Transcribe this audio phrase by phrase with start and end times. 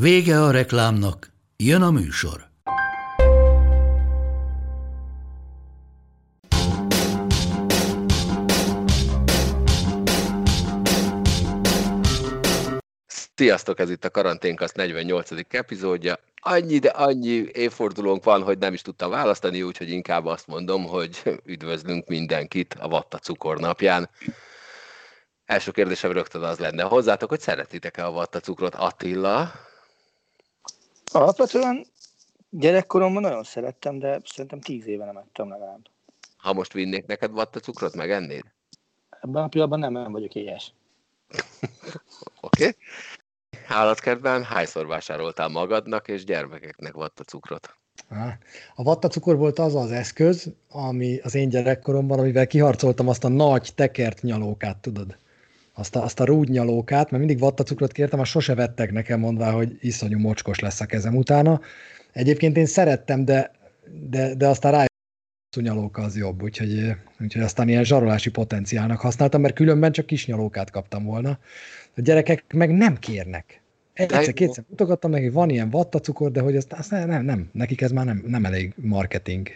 [0.00, 2.48] Vége a reklámnak, jön a műsor.
[13.34, 15.30] Sziasztok, ez itt a Karanténkasz 48.
[15.48, 16.18] epizódja.
[16.34, 21.40] Annyi, de annyi évfordulónk van, hogy nem is tudtam választani, úgyhogy inkább azt mondom, hogy
[21.44, 24.10] üdvözlünk mindenkit a Vatta cukornapján.
[25.44, 29.52] Első kérdésem rögtön az lenne hozzátok, hogy szeretitek-e a Vatta cukrot Attila?
[31.16, 31.86] Alapvetően
[32.50, 35.86] gyerekkoromban nagyon szerettem, de szerintem tíz éve nem ettem legalább.
[36.36, 38.44] Ha most vinnék neked Vatta cukrot, megennéd?
[39.20, 40.72] Ebben a pillanatban nem, nem vagyok éhes.
[42.40, 42.66] Oké.
[42.66, 42.76] Okay.
[43.68, 47.76] Állatkertben hányszor vásároltál magadnak és gyermekeknek Vatta cukrot?
[48.74, 53.28] A vatta cukor volt az az eszköz, ami az én gyerekkoromban, amivel kiharcoltam azt a
[53.28, 55.16] nagy tekert nyalókát, tudod?
[55.78, 59.76] Azt a, azt a rúdnyalókát, mert mindig vattacukrot kértem, azt sose vettek nekem mondva, hogy
[59.80, 61.60] iszonyú mocskos lesz a kezem utána.
[62.12, 63.50] Egyébként én szerettem, de,
[64.10, 64.84] de, de aztán rá
[65.60, 70.70] nyalóka az jobb, úgyhogy, úgyhogy aztán ilyen zsarolási potenciálnak használtam, mert különben csak kis nyalókát
[70.70, 71.38] kaptam volna.
[71.96, 73.60] A gyerekek meg nem kérnek.
[73.92, 78.04] Egyszer-kétszer mutogattam neki, van ilyen vattacukor, de hogy azt, azt nem, nem, nekik ez már
[78.04, 79.48] nem, nem elég marketing.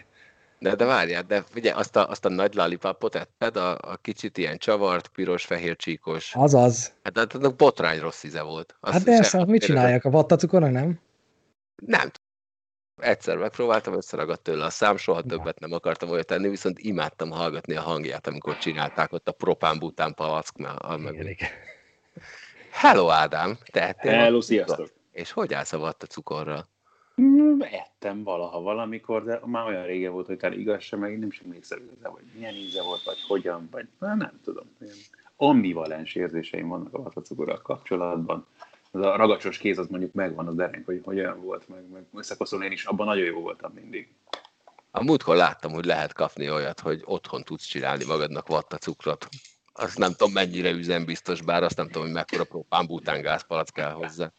[0.61, 4.37] De, de várjál, de ugye azt a, azt a nagy lollipopot etted, a, a kicsit
[4.37, 6.35] ilyen csavart, piros, fehér csíkos.
[6.35, 6.93] Azaz.
[7.03, 8.75] Hát, hát annak botrány rossz íze volt.
[8.79, 10.05] Azt hát de ezt hát mit csinálják?
[10.05, 10.99] A vattacukornak nem?
[11.75, 12.11] Nem.
[12.95, 17.75] Egyszer megpróbáltam, összeragadt tőle a szám, soha többet nem akartam olyat tenni, viszont imádtam hallgatni
[17.75, 20.57] a hangját, amikor csinálták ott a propán-bután palack.
[20.97, 21.39] Meg...
[22.71, 23.57] Hello Ádám!
[23.71, 24.91] Tehettél Hello, sziasztok!
[25.11, 26.57] És hogy állsz a vattacukorral?
[26.57, 26.80] Mm,
[27.59, 31.45] ettem valaha valamikor, de már olyan rége volt, hogy talán igaz sem, meg nem sem
[31.45, 34.65] emlékszem igazán, hogy milyen íze volt, vagy hogyan, vagy hát nem tudom.
[34.81, 34.95] Ilyen
[35.35, 38.47] ambivalens érzéseim vannak a vatacukorral kapcsolatban.
[38.91, 42.03] Az a ragacsos kéz az mondjuk megvan az derenk, hogy, hogy olyan volt, meg, meg
[42.13, 44.13] összekoszolni én is abban nagyon jó voltam mindig.
[44.91, 49.27] A múltkor láttam, hogy lehet kapni olyat, hogy otthon tudsz csinálni magadnak vattacukrot.
[49.73, 53.91] Azt nem tudom, mennyire üzembiztos, bár azt nem tudom, hogy mekkora propán bután gázpalack kell
[53.91, 54.31] hozzá.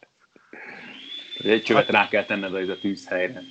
[1.38, 3.42] Egy csövet rá kell tenned a tűzhelyre.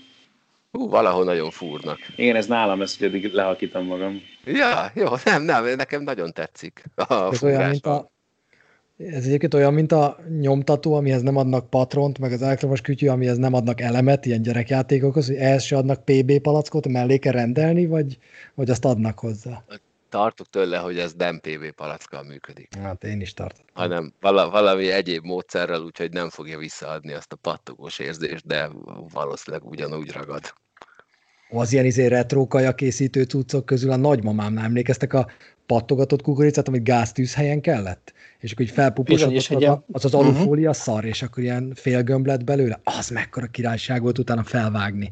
[0.71, 1.99] Hú, valahol nagyon fúrnak.
[2.15, 4.21] Igen, ez nálam lesz, hogy eddig lehalkítom magam.
[4.45, 6.83] Ja, jó, nem, nem, nekem nagyon tetszik.
[6.95, 8.11] A ez olyan, mint a,
[8.97, 13.37] ez egyébként olyan, mint a nyomtató, amihez nem adnak patront, meg az elektromos kütyű, amihez
[13.37, 18.17] nem adnak elemet, ilyen gyerekjátékokhoz, hogy ehhez se adnak PB palackot, mellé kell rendelni, vagy,
[18.53, 19.63] vagy azt adnak hozzá?
[20.11, 22.75] Tartok tőle, hogy ez nem PV palackkal működik.
[22.75, 23.65] Hát én is tartok.
[23.73, 28.69] Hanem vala, valami egyéb módszerrel, úgyhogy nem fogja visszaadni azt a pattogós érzést, de
[29.13, 30.53] valószínűleg ugyanúgy ragad.
[31.49, 35.27] Az ilyen izé retro készítő cuccok közül a nagymamámnál emlékeztek a
[35.65, 38.13] pattogatott kukoricát, amit gáztűzhelyen kellett?
[38.39, 40.83] És akkor így felpuposodott, az, az az alufólia uh-huh.
[40.83, 42.79] szar, és akkor ilyen félgömb lett belőle.
[42.83, 45.11] Az mekkora királyság volt utána felvágni.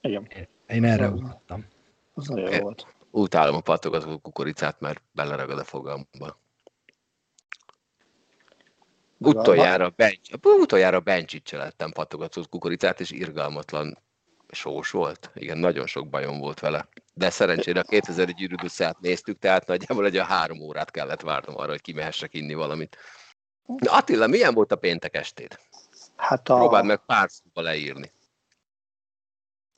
[0.00, 0.28] Igen.
[0.68, 1.64] Én erre ugrottam.
[2.14, 2.93] Az nagyon jó volt.
[3.16, 6.38] Utálom a pattogató kukoricát, mert beleragad a fogamba.
[9.18, 13.98] Utoljára, bench, utoljára bencsicsel lettem pattogatott kukoricát, és irgalmatlan
[14.48, 15.30] sós volt.
[15.34, 16.88] Igen, nagyon sok bajom volt vele.
[17.14, 21.70] De szerencsére a 2000 gyűrűduszát néztük, tehát nagyjából egy a három órát kellett várnom arra,
[21.70, 22.96] hogy kimehessek inni valamit.
[23.66, 25.58] Na Attila, milyen volt a péntek estéd?
[26.16, 26.54] Hát a...
[26.54, 28.12] Próbáld meg pár szóba leírni.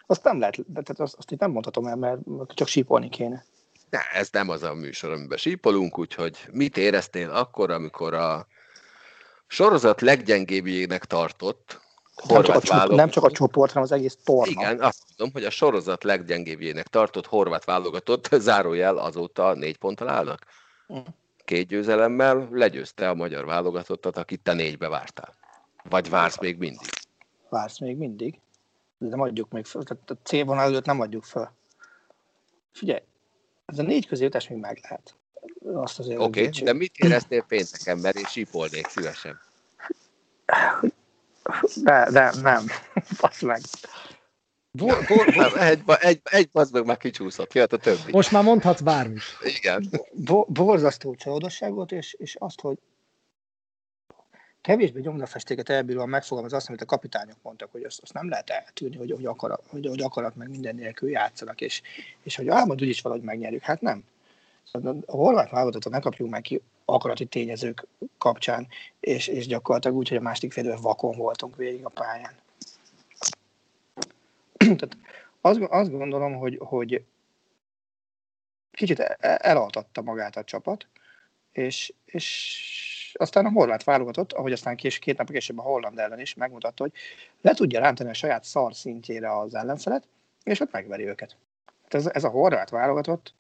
[0.07, 2.21] Azt nem lehet, de tehát azt, azt itt nem mondhatom el, mert
[2.55, 3.45] csak sípolni kéne.
[3.91, 8.47] Ne, ez nem az a műsor, amiben sípolunk, úgyhogy mit éreztél akkor, amikor a
[9.47, 11.85] sorozat leggyengébbjének tartott
[12.25, 14.51] nem csak, a csoport, nem csak a csoport, hanem az egész torna.
[14.51, 20.45] Igen, azt mondom, hogy a sorozat leggyengébbjének tartott horvát válogatott, zárójel azóta négy ponttal állnak.
[20.93, 20.99] Mm.
[21.45, 25.35] Két győzelemmel legyőzte a magyar válogatottat, akit te négybe vártál.
[25.89, 26.89] Vagy vársz még mindig?
[27.49, 28.41] Vársz még mindig?
[28.99, 31.57] De nem adjuk még fel, tehát a C-vonal előtt nem adjuk fel.
[32.73, 33.03] Figyelj,
[33.67, 35.17] ez a négy közéjutás még meg lehet.
[35.75, 39.41] Azt azért Oké, okay, de mit éreztél pénteken, mert én sípolnék szívesen?
[41.83, 42.67] De, de nem.
[43.21, 43.61] Basz meg.
[44.71, 45.61] Bor, bor, bor.
[45.61, 48.13] Egy, egy, egy bazd meg már kicsúszott, jöhet a többi.
[48.13, 49.23] Most már mondhatsz bármit.
[49.43, 49.91] Igen.
[50.13, 52.79] Bo, borzasztó csalódosság volt, és, és azt, hogy
[54.67, 58.97] kevésbé nyomdafestéket elbíróan megfogalmaz azt, amit a kapitányok mondtak, hogy azt, azt nem lehet eltűrni,
[58.97, 61.83] hogy, hogy, akarat, hogy, hogy akarat meg minden nélkül játszanak, és,
[62.23, 63.63] és hogy álmod úgyis valahogy megnyerjük.
[63.63, 64.05] Hát nem.
[64.65, 67.87] Szóval a horvát válogatottat ne kapjuk meg ki akarati tényezők
[68.19, 68.69] kapcsán,
[69.01, 72.35] és, és gyakorlatilag úgy, hogy a másik félről vakon voltunk végig a pályán.
[74.57, 74.97] Tehát
[75.41, 77.05] azt, azt gondolom, hogy, hogy
[78.71, 80.87] kicsit elaltatta magát a csapat,
[81.53, 86.21] és, és aztán a horvát válogatott, ahogy aztán kés, két nap később a holland ellen
[86.21, 86.93] is megmutatta, hogy
[87.41, 90.09] le tudja rántani a saját szar szintjére az ellenfelet,
[90.45, 91.37] és ott megveri őket.
[91.83, 93.35] Hát ez, ez a horvát válogatott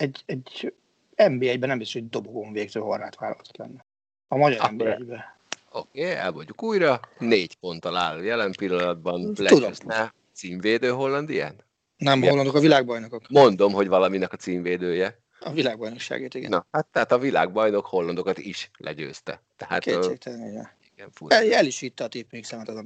[0.00, 0.74] egy, egy
[1.16, 3.86] NBA-ben nem biztos, hogy dobogón végző horvát válogatott lenne.
[4.28, 5.24] A magyar NBA-ben.
[5.72, 7.00] Oké, okay, elmondjuk újra.
[7.18, 9.32] Négy ponttal áll jelen pillanatban.
[9.36, 11.54] Lecseszne címvédő Hollandián?
[11.96, 13.28] Nem, hollandok a világbajnokok.
[13.28, 15.18] Mondom, hogy valaminek a címvédője.
[15.40, 16.50] A világbajnokságét, igen.
[16.50, 19.42] Na, hát tehát a világbajnok hollandokat is legyőzte.
[19.56, 20.70] Tehát, Kétségtelen, igen.
[20.92, 22.84] igen el, el, is itta a tipmixemet az a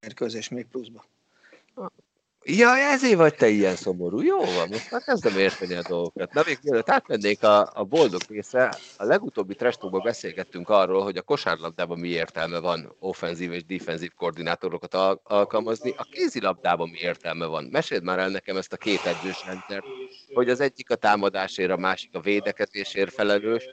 [0.00, 1.04] mérkőzés még pluszba.
[2.46, 4.20] Ja, ezért vagy te ilyen szomorú.
[4.20, 6.32] Jó van, most már kezdem érteni a dolgokat.
[6.32, 11.22] Na, még mielőtt átmennék a, a boldog része, a legutóbbi trestokban beszélgettünk arról, hogy a
[11.22, 17.68] kosárlabdában mi értelme van offenzív és defenzív koordinátorokat al- alkalmazni, a kézilabdában mi értelme van.
[17.70, 19.84] Meséld már el nekem ezt a két edzős rendszert,
[20.34, 23.68] hogy az egyik a támadásért, a másik a védekezésért felelős,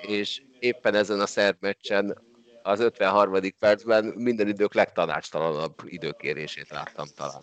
[0.00, 2.18] és éppen ezen a szerb meccsen
[2.62, 3.40] az 53.
[3.58, 7.42] percben minden idők legtanácstalanabb időkérését láttam talán.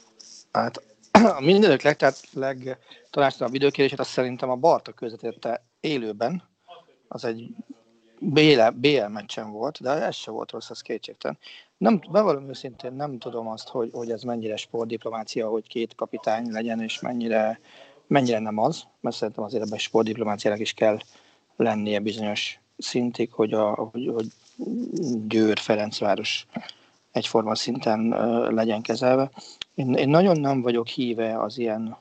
[0.55, 0.83] Hát
[1.37, 6.43] a mindenek leg, tehát legtanácstalabb időkérését azt szerintem a Barta közvetítette élőben.
[7.07, 7.49] Az egy
[8.19, 11.37] BL, BL meccsen volt, de ez se volt rossz, az kétségtelen.
[11.77, 16.81] Nem, bevallom őszintén, nem tudom azt, hogy, hogy ez mennyire sportdiplomácia, hogy két kapitány legyen,
[16.81, 17.59] és mennyire,
[18.07, 20.97] mennyire nem az, mert szerintem azért ebben sportdiplomáciának is kell
[21.55, 24.27] lennie bizonyos szintig, hogy, a, hogy, hogy
[25.27, 26.45] Győr, Ferencváros
[27.11, 28.07] egyforma szinten
[28.53, 29.31] legyen kezelve.
[29.75, 31.97] Én, én nagyon nem vagyok híve az ilyen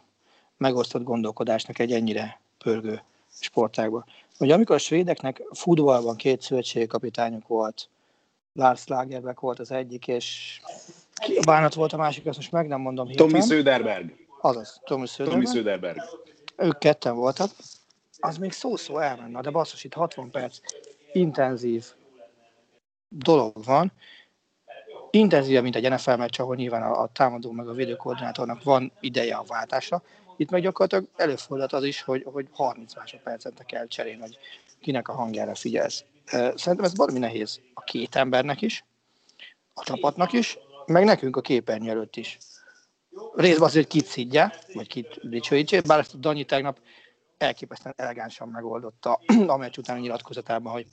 [0.57, 3.03] megosztott gondolkodásnak egy ennyire pörgő
[3.41, 4.05] sportágban.
[4.39, 7.89] Ugye amikor a svédeknek futballban két szövetségkapitányuk volt,
[8.53, 10.61] Lars Lagerbeck volt az egyik, és
[11.45, 13.33] bánat volt a másik, azt most meg nem mondom hirtelen.
[13.33, 14.13] Tommy Söderberg.
[14.41, 15.43] Azaz, Tommy Söderberg.
[15.43, 15.99] Tommy Söderberg.
[16.57, 17.51] Ők ketten voltak.
[18.19, 20.59] Az még szó-szó elmenne, de basszus, itt 60 perc
[21.13, 21.85] intenzív
[23.09, 23.93] dolog van,
[25.15, 29.37] intenzívebb, mint egy NFL meccs, ahol nyilván a, a támadó meg a védőkoordinátornak van ideje
[29.37, 30.03] a váltásra.
[30.37, 34.39] Itt meg gyakorlatilag előfordult az is, hogy, hogy 30 másodpercet kell cserélni, hogy
[34.81, 36.05] kinek a hangjára figyelsz.
[36.27, 38.85] Szerintem ez valami nehéz a két embernek is,
[39.75, 42.39] a csapatnak is, meg nekünk a képernyő előtt is.
[43.35, 46.79] Részben azért, kit szidja, vagy kit dicsőítse, bár ezt a Danyi tegnap
[47.39, 50.87] elképesztően elegánsan megoldotta a meccs után nyilatkozatában, hogy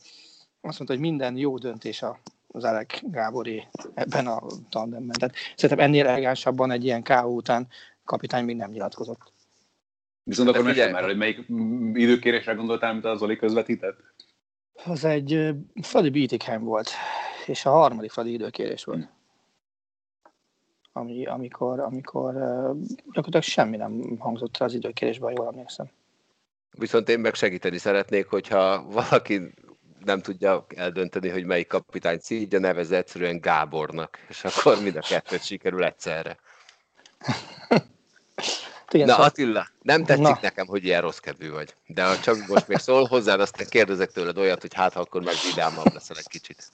[0.62, 2.20] azt mondta, hogy minden jó döntés a
[2.52, 5.16] az Elek Gábori ebben a tandemben.
[5.20, 7.68] Tehát szerintem ennél elegánsabban egy ilyen KO után
[8.04, 9.34] kapitány még nem nyilatkozott.
[10.24, 11.46] Viszont akkor mesélj már, hogy melyik
[11.94, 13.98] időkérésre gondoltál, amit az Zoli közvetített?
[14.86, 15.50] Az egy
[15.82, 16.90] Fradi Bietigheim volt,
[17.46, 19.10] és a harmadik Fradi időkérés volt.
[20.94, 22.34] Ami, amikor, amikor
[23.06, 25.90] gyakorlatilag semmi nem hangzott az időkérésben, jól emlékszem.
[26.72, 29.54] Viszont én meg segíteni szeretnék, hogyha valaki
[30.06, 35.44] nem tudja eldönteni, hogy melyik kapitány szídja, nevez egyszerűen Gábornak, és akkor mind a kettőt
[35.44, 36.38] sikerül egyszerre.
[38.94, 39.28] Igen, Na szóval...
[39.28, 40.40] Attila, nem tetszik Na.
[40.42, 41.76] nekem, hogy ilyen rossz kedvű vagy.
[41.88, 45.34] De ha csak most még szól hozzá, azt kérdezek tőled olyat, hogy hát akkor meg
[45.50, 46.72] vidámabb leszel egy kicsit.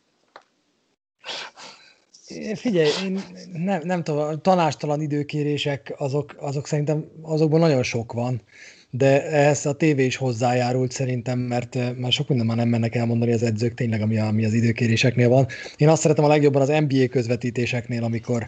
[2.56, 8.42] Figyelj, én nem, nem tudom, tanástalan időkérések, azok, azok szerintem azokban nagyon sok van
[8.90, 13.34] de ehhez a tévé is hozzájárult szerintem, mert már sok minden már nem mennek elmondani
[13.34, 15.48] az edzők tényleg, ami, ami az időkéréseknél van.
[15.78, 18.48] Én azt szeretem a legjobban az NBA közvetítéseknél, amikor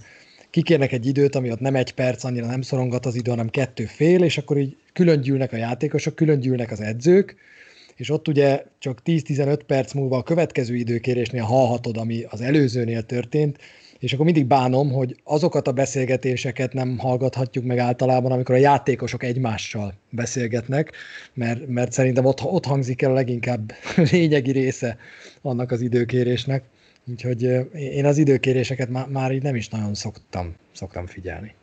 [0.50, 3.86] kikérnek egy időt, ami ott nem egy perc, annyira nem szorongat az idő, hanem kettő
[3.86, 7.36] fél, és akkor így külön gyűlnek a játékosok, külön gyűlnek az edzők,
[7.96, 13.58] és ott ugye csak 10-15 perc múlva a következő időkérésnél hallhatod, ami az előzőnél történt,
[14.00, 19.24] és akkor mindig bánom, hogy azokat a beszélgetéseket nem hallgathatjuk meg általában, amikor a játékosok
[19.24, 20.92] egymással beszélgetnek,
[21.34, 23.74] mert, mert szerintem ott, ott hangzik el a leginkább
[24.12, 24.98] lényegi része
[25.42, 26.64] annak az időkérésnek.
[27.06, 27.42] Úgyhogy
[27.74, 31.56] én az időkéréseket már, már így nem is nagyon szoktam, szoktam figyelni.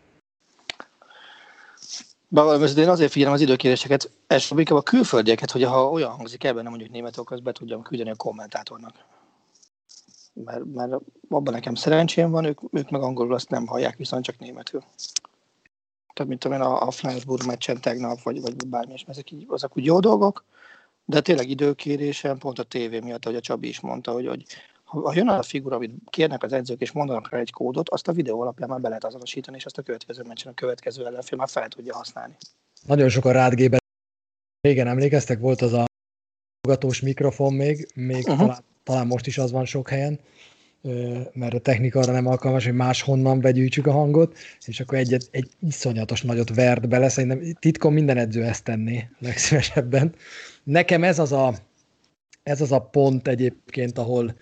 [2.29, 6.63] Bár én azért figyelem az időkéréseket, elsőbb inkább a külföldieket, hogy ha olyan hangzik ebben,
[6.63, 8.95] nem mondjuk németok, azt be tudjam küldeni a kommentátornak
[10.45, 10.93] mert, mert
[11.29, 14.81] abban nekem szerencsém van, ők, ők meg angolul azt nem hallják, viszont csak németül.
[16.15, 19.77] Tehát, mint tudom a, a Flensburg meccsen tegnap, vagy, vagy bármi, és ezek így, azok
[19.77, 20.45] úgy jó dolgok,
[21.05, 24.45] De tényleg időkérésen, pont a tévé miatt, ahogy a Csabi is mondta, hogy, hogy
[24.85, 28.13] ha jön a figura, amit kérnek az edzők, és mondanak rá egy kódot, azt a
[28.13, 31.49] videó alapján már be lehet azonosítani, és azt a következő meccsen a következő ellenfél már
[31.49, 32.37] fel tudja használni.
[32.87, 33.81] Nagyon sokan rádgében
[34.61, 35.85] régen emlékeztek, volt az a
[36.67, 38.39] hallgatós mikrofon még, még uh-huh.
[38.39, 40.21] talán, talán most is az van sok helyen,
[41.33, 45.51] mert a technika arra nem alkalmas, hogy máshonnan begyűjtsük a hangot, és akkor egy, egy
[45.61, 50.15] iszonyatos nagyot vert bele, szerintem titkon minden edző ezt tenné legszívesebben.
[50.65, 51.55] Nekem ez az a,
[52.43, 54.35] ez az a pont egyébként, ahol,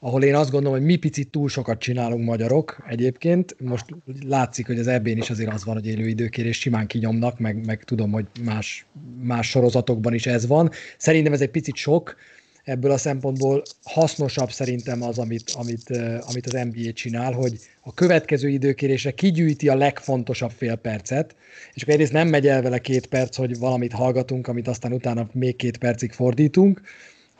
[0.00, 3.56] ahol én azt gondolom, hogy mi picit túl sokat csinálunk magyarok egyébként.
[3.60, 3.84] Most
[4.26, 7.84] látszik, hogy az ebben is azért az van, hogy élő időkérés simán kinyomnak, meg, meg
[7.84, 8.86] tudom, hogy más,
[9.22, 10.70] más sorozatokban is ez van.
[10.98, 12.16] Szerintem ez egy picit sok,
[12.64, 15.90] ebből a szempontból hasznosabb szerintem az, amit, amit,
[16.20, 21.36] amit az NBA csinál, hogy a következő időkérésre kigyűjti a legfontosabb fél percet,
[21.72, 25.28] és akkor egyrészt nem megy el vele két perc, hogy valamit hallgatunk, amit aztán utána
[25.32, 26.80] még két percig fordítunk,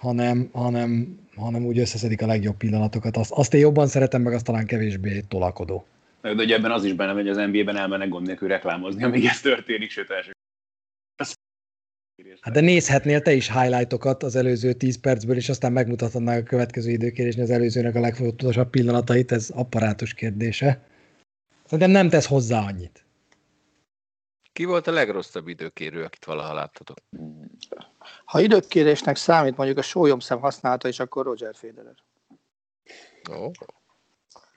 [0.00, 3.16] hanem, hanem, hanem úgy összeszedik a legjobb pillanatokat.
[3.16, 5.86] Azt, azt én jobban szeretem, meg azt talán kevésbé tolakodó.
[6.20, 9.40] De ugye ebben az is benne, hogy az NBA-ben elmennek gond nélkül reklámozni, amíg ez
[9.40, 10.30] történik, sőt első.
[12.40, 16.90] Hát de nézhetnél te is highlightokat az előző 10 percből, és aztán megmutathatnák a következő
[16.90, 20.86] időkérésnél az előzőnek a legfontosabb pillanatait, ez apparátus kérdése.
[21.64, 23.04] Szerintem nem tesz hozzá annyit.
[24.52, 26.98] Ki volt a legrosszabb időkérő, akit valaha láttatok?
[28.30, 31.94] Ha időkérésnek számít mondjuk a sólyomszem használata is, akkor Roger Federer.
[33.30, 33.44] Ó.
[33.44, 33.50] Oh.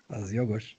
[0.08, 0.78] Az jogos.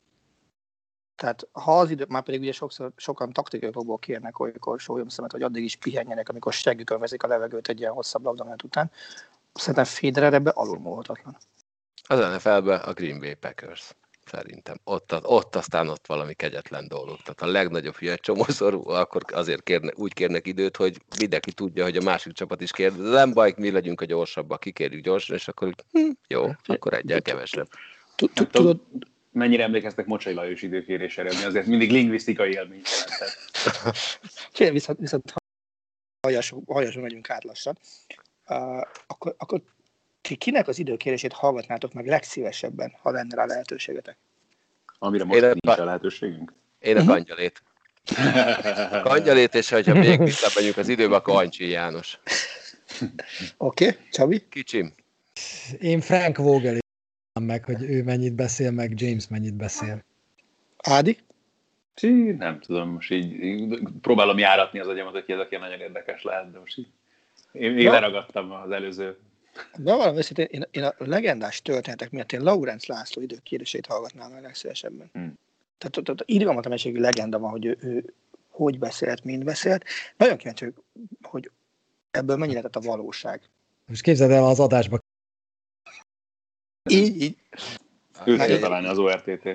[1.16, 5.42] Tehát ha az idő, már pedig ugye sokszor, sokan taktikai okokból kérnek olykor sólyomszemet, hogy
[5.42, 8.90] addig is pihenjenek, amikor seggükön veszik a levegőt egy ilyen hosszabb labdamenet után.
[9.52, 11.36] Szerintem Federer ebbe alulmúlhatatlan.
[12.02, 13.94] Az NFL-be a Green Bay Packers
[14.26, 14.76] szerintem.
[14.84, 17.16] Ott, ott aztán ott valami kegyetlen dolog.
[17.22, 21.96] Tehát a legnagyobb hülye csomószor, akkor azért kérne, úgy kérnek időt, hogy mindenki tudja, hogy
[21.96, 22.92] a másik csapat is kér.
[22.92, 27.22] De nem baj, mi legyünk a gyorsabbak, kikérjük gyorsan, és akkor hm, jó, akkor egyel
[27.22, 27.68] kevesebb.
[28.50, 28.80] Tudod,
[29.32, 34.20] mennyire emlékeztek Mocsai Lajos időkérésére, ami azért mindig lingvisztikai élmény jelentett.
[34.72, 35.32] viszont, viszont
[36.66, 37.78] hajason megyünk át lassan.
[38.48, 39.62] Uh, akkor, akkor
[40.28, 44.16] ti kinek az időkérését hallgatnátok meg legszívesebben, ha lenne rá lehetőségetek?
[44.98, 46.52] Amire most nincs a lehetőségünk?
[46.78, 47.14] Én a uh-huh.
[47.14, 47.62] kangyalét.
[49.02, 52.18] kangyalét, és ha még visszamegyünk az időbe, akkor Ancsi János.
[53.56, 54.48] Oké, okay, Csabi?
[54.48, 54.94] Kicsim.
[55.78, 56.78] Én Frank Vogel
[57.40, 60.04] meg, hogy ő mennyit beszél, meg James mennyit beszél.
[60.76, 61.18] Ádi?
[61.94, 66.22] Sí, nem tudom, most így, így próbálom járatni az agyamat, hogy ez aki nagyon érdekes
[66.22, 66.88] lehet, de most így
[67.52, 69.18] én, én leragadtam az előző
[69.76, 74.40] de valami őszintén, én, én a legendás történetek miatt én Laurenz László időkérését hallgatnám a
[74.40, 75.10] legszívesebben.
[75.12, 75.38] Hmm.
[75.78, 78.14] Tehát ott, ott irgalmatlan egységű legenda van, hogy ő, ő
[78.50, 79.84] hogy beszélt, mind beszélt.
[80.16, 80.74] Nagyon kíváncsi, hogy,
[81.22, 81.50] hogy
[82.10, 83.40] ebből mennyi lett a valóság.
[83.86, 84.98] Most képzeld el az adásba.
[86.90, 87.36] Így, így.
[88.24, 89.48] Őt találni az ORTT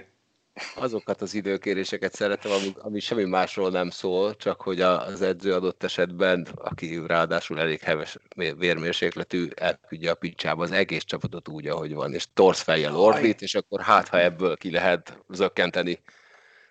[0.76, 5.84] azokat az időkéréseket szeretem, ami, ami semmi másról nem szól, csak hogy az edző adott
[5.84, 8.18] esetben, aki ráadásul elég heves
[8.58, 13.56] vérmérsékletű, elküldje a picsába az egész csapatot úgy, ahogy van, és torsz fejjel ordít, és
[13.56, 16.02] akkor hát, ha ebből ki lehet zökkenteni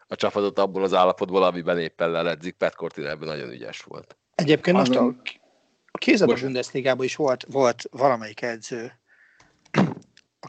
[0.07, 2.55] a csapatot abból az állapotból, amiben éppen leledzik.
[2.55, 4.17] Pat Cortina ebben nagyon ügyes volt.
[4.35, 5.15] Egyébként most a,
[5.91, 8.98] a kézabos Bundesligában is volt, volt valamelyik edző,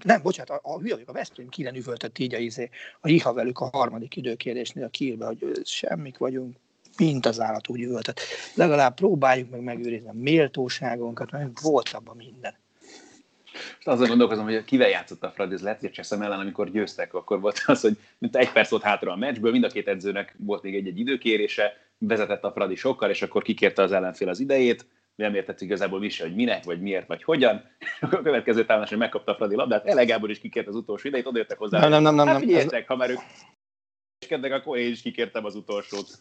[0.03, 2.69] nem, bocsánat, a, a hülye a West Ham kilen üvöltött így a, izé,
[2.99, 6.55] a Iha velük a harmadik időkérésnél a Kielbe, hogy semmik vagyunk,
[6.97, 8.19] mint az állat úgy üvöltött.
[8.55, 12.53] Legalább próbáljuk meg megőrizni a méltóságunkat, mert volt abban minden.
[13.79, 17.13] És azon gondolkozom, hogy kivel játszott a Fradi, ez lehet, hogy Cseszem ellen, amikor győztek,
[17.13, 20.35] akkor volt az, hogy mint egy perc volt hátra a meccsből, mind a két edzőnek
[20.37, 24.85] volt még egy-egy időkérése, vezetett a Fradi sokkal, és akkor kikérte az ellenfél az idejét,
[25.19, 27.63] nem értett igazából mi se, hogy minek, vagy miért, vagy hogyan.
[28.01, 31.57] A következő támadás, hogy megkapta a Fradi labdát, Elegából is kikért az utolsó idejét, odaértek
[31.57, 31.79] hozzá.
[31.79, 32.15] Nem, nem, nem.
[32.15, 32.55] nem, hát, nem.
[32.55, 32.85] Ez...
[32.85, 33.19] ha már ők
[34.27, 36.17] kednek, akkor én is kikértem az utolsót.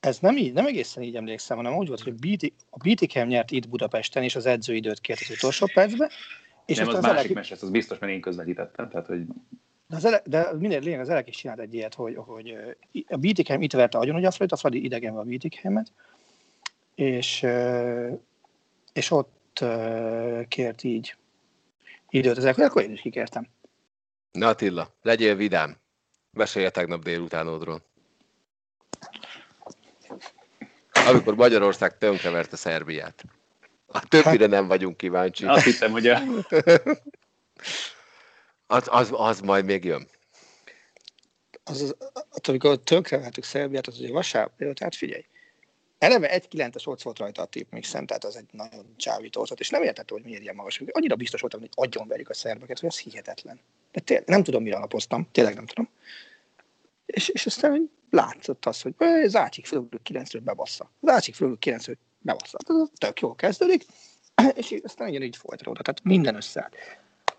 [0.00, 2.14] Ez nem, így, nem egészen így emlékszem, hanem úgy volt, hogy
[2.70, 6.10] a BTKM nyert itt Budapesten, és az edzőidőt kért az utolsó percbe.
[6.66, 7.32] És nem, az, az másik elek...
[7.32, 8.88] mese, az biztos, mert én közvetítettem.
[8.88, 9.22] Tehát, hogy...
[9.90, 12.56] De, az ele, de minden lényeg, az Elek is csinált egy ilyet, hogy, hogy
[13.08, 15.92] a BTKM itt verte agyon, hogy a Fradi, a Fradi idegen a BTKM-et,
[16.94, 17.46] és,
[18.92, 19.64] és ott
[20.48, 21.14] kért így
[22.08, 23.48] időt az akkor én is kikértem.
[24.32, 25.76] Na Attila, legyél vidám.
[26.30, 27.82] Mesélj tegnap délutánodról.
[31.08, 33.24] Amikor Magyarország tönkreverte Szerbiát.
[33.86, 35.44] A többire nem vagyunk kíváncsi.
[35.44, 36.20] Azt hiszem, hogy a...
[38.70, 40.08] Az, az, az majd még jön.
[41.64, 41.96] Az, az,
[42.30, 45.24] az amikor tönkrevertük Szerbiát, az ugye vasárnap, tehát figyelj.
[45.98, 49.68] eleve egy 9-es ott volt rajta a tipmixen, tehát az egy nagyon csábító volt, és
[49.70, 50.82] nem értettem, hogy miért ilyen magas.
[50.90, 53.60] Annyira biztos voltam, hogy agyon verjük a szerbeket, hogy ez hihetetlen.
[53.92, 55.88] De tényleg, nem tudom, mire alapoztam, tényleg nem tudom.
[57.06, 58.94] És, és aztán látszott az, hogy
[59.26, 60.90] Zácsik fölögrő 9-ről bebassza.
[61.00, 62.58] Zácsik fölögrő 9-ről bebassza.
[62.66, 63.86] Ez tök jól kezdődik,
[64.54, 65.84] és aztán ugyanígy folytatódott.
[65.84, 66.76] Tehát minden összeállt.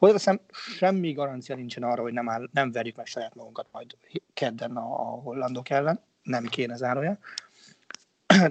[0.01, 3.97] Hozzáteszem, semmi garancia nincsen arra, hogy nem, áll, nem verjük meg saját magunkat majd
[4.33, 7.17] kedden a, a hollandok ellen, nem kéne zárója.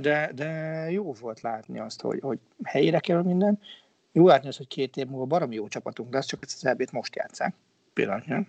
[0.01, 0.47] De, de
[0.91, 3.61] jó volt látni azt, hogy, hogy helyére kerül minden.
[4.13, 6.93] Jó látni azt, hogy két év múlva baromi jó csapatunk lesz, csak ezt az elbét
[6.93, 7.55] most játszák
[7.93, 8.47] pillanatnyilag.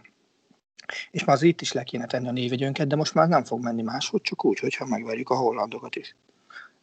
[1.11, 3.63] És már az itt is le kéne tenni a névegyönket, de most már nem fog
[3.63, 6.15] menni máshogy, csak úgy, hogyha megverjük a hollandokat is.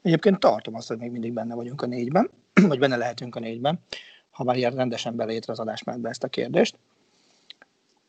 [0.03, 2.31] Egyébként tartom azt, hogy még mindig benne vagyunk a négyben,
[2.69, 3.81] vagy benne lehetünk a négyben,
[4.39, 6.79] ha már ilyen rendesen belétre az adásmentbe ezt a kérdést.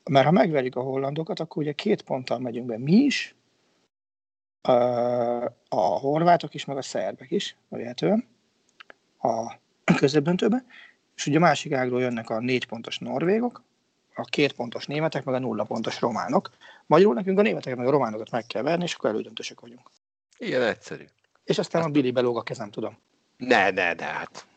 [0.03, 3.35] Mert ha megverjük a hollandokat, akkor ugye két ponttal megyünk be mi is,
[5.69, 8.27] a horvátok is, meg a szerbek is, lehetően
[9.21, 9.53] a
[9.95, 10.65] középdöntőben,
[11.15, 13.63] és ugye a másik ágról jönnek a négy pontos norvégok,
[14.15, 16.49] a két pontos németek, meg a nulla pontos románok.
[16.85, 19.89] Magyarul nekünk a németeket, meg a románokat meg kell verni, és akkor elődöntősek vagyunk.
[20.37, 21.05] Ilyen egyszerű.
[21.43, 22.97] És aztán a Billy belóg a kezem, tudom.
[23.37, 24.47] Ne, ne, ne, hát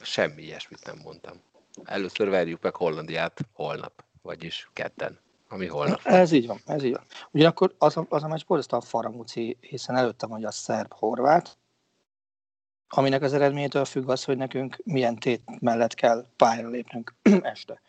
[0.00, 1.40] semmi ilyesmit nem mondtam.
[1.84, 6.00] Először verjük meg Hollandiát holnap, vagyis ketten, ami holnap.
[6.04, 7.04] Ez így van, ez így van.
[7.30, 11.58] Ugyanakkor az a, az a meccs borzasztóan faramúci, hiszen előttem, hogy a szerb-horvát,
[12.88, 17.80] aminek az eredményétől függ az, hogy nekünk milyen tét mellett kell pályára lépnünk este.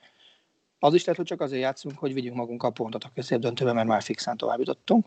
[0.80, 3.88] Az is lehet, hogy csak azért játszunk, hogy vigyünk magunk a pontot a középdöntőbe, mert
[3.88, 5.06] már fixán tovább jutottunk.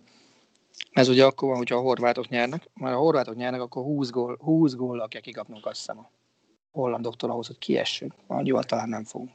[0.93, 4.37] Ez ugye akkor van, hogyha a horvátok nyernek, mert a horvátok nyernek, akkor 20 gól,
[4.41, 6.11] 20 gól kell kikapnunk azt hiszem a
[6.73, 8.15] hollandoktól ahhoz, hogy kiessünk.
[8.27, 9.31] Annyival talán nem fogunk.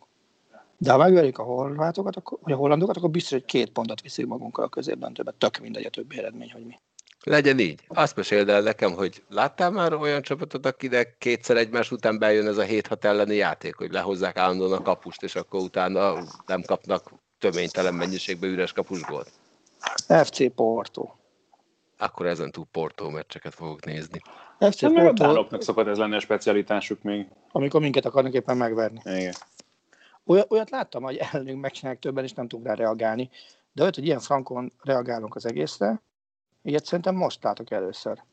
[0.78, 4.30] De ha megverjük a horvátokat, akkor, vagy a hollandokat, akkor biztos, hogy két pontot viszünk
[4.30, 5.34] magunkkal a középdöntőbe.
[5.38, 6.80] Tök mindegy a többi eredmény, hogy mi.
[7.24, 7.84] Legyen így.
[7.88, 12.58] Azt meséld el nekem, hogy láttál már olyan csapatot, akinek kétszer egymás után bejön ez
[12.58, 16.14] a 7-6 elleni játék, hogy lehozzák állandóan a kapust, és akkor utána
[16.46, 19.32] nem kapnak töménytelen mennyiségben üres kapusgólt?
[20.08, 21.10] FC Porto.
[21.98, 24.22] Akkor ezen túl Porto meccseket fogok nézni.
[24.60, 27.28] FC Nem, meg a dánoknak szokott ez lenni a specialitásuk még.
[27.52, 29.02] amikor minket akarnak éppen megverni.
[29.04, 29.34] Igen.
[30.26, 33.30] Olyat, olyat láttam, hogy ellenünk megcsinálják többen, és nem tudunk rá reagálni.
[33.74, 36.02] De olyat, hogy ilyen frankon reagálunk az egészre,
[36.62, 38.24] ilyet szerintem most látok először.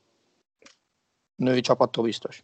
[1.36, 2.42] Női csapattól biztos.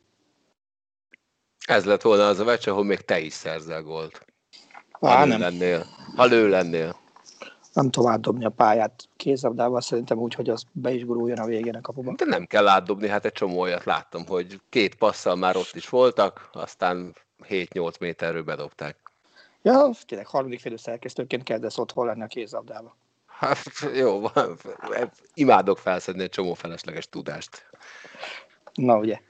[1.67, 4.25] Ez lett volna az a meccs, ahol még te is szerzel gólt.
[4.91, 5.87] Ha Á, lő nem, lennél.
[6.17, 6.97] Ha lő lennél.
[7.72, 11.74] Nem tudom átdobni a pályát kézabdával, szerintem úgy, hogy az be is guruljon a végén
[11.74, 12.14] a kapuba.
[12.16, 15.88] De nem kell átdobni, hát egy csomó olyat láttam, hogy két passzal már ott is
[15.88, 17.14] voltak, aztán
[17.48, 18.96] 7-8 méterről bedobták.
[19.62, 22.96] Ja, tényleg harmadik félő szerkesztőként kezdesz otthon lenni a kézabdába.
[23.26, 23.62] Hát,
[23.94, 24.59] jó, van.
[25.35, 27.66] imádok felszedni egy csomó felesleges tudást.
[28.74, 29.20] Na ugye.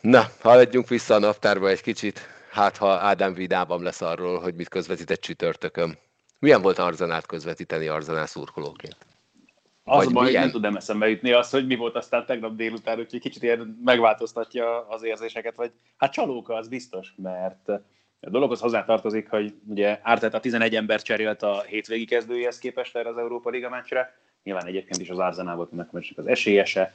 [0.00, 4.68] Na, haladjunk vissza a naptárba egy kicsit, hát ha Ádám vidámabb lesz arról, hogy mit
[4.68, 5.98] közvetített csütörtökön.
[6.38, 8.96] Milyen volt Arzanát közvetíteni Arzanál szurkolóként?
[9.84, 10.42] Az Vagy a baj, milyen?
[10.42, 14.88] nem tudom eszembe jutni az, hogy mi volt aztán tegnap délután, úgyhogy kicsit ilyen megváltoztatja
[14.88, 17.68] az érzéseket, vagy hát csalóka az biztos, mert
[18.20, 23.18] a dologhoz hozzátartozik, hogy ugye Arteta 11 ember cserélt a hétvégi kezdőjéhez képest erre az
[23.18, 26.94] Európa Liga meccsre, nyilván egyébként is az Arsenal volt ennek a meccsnek az esélyese.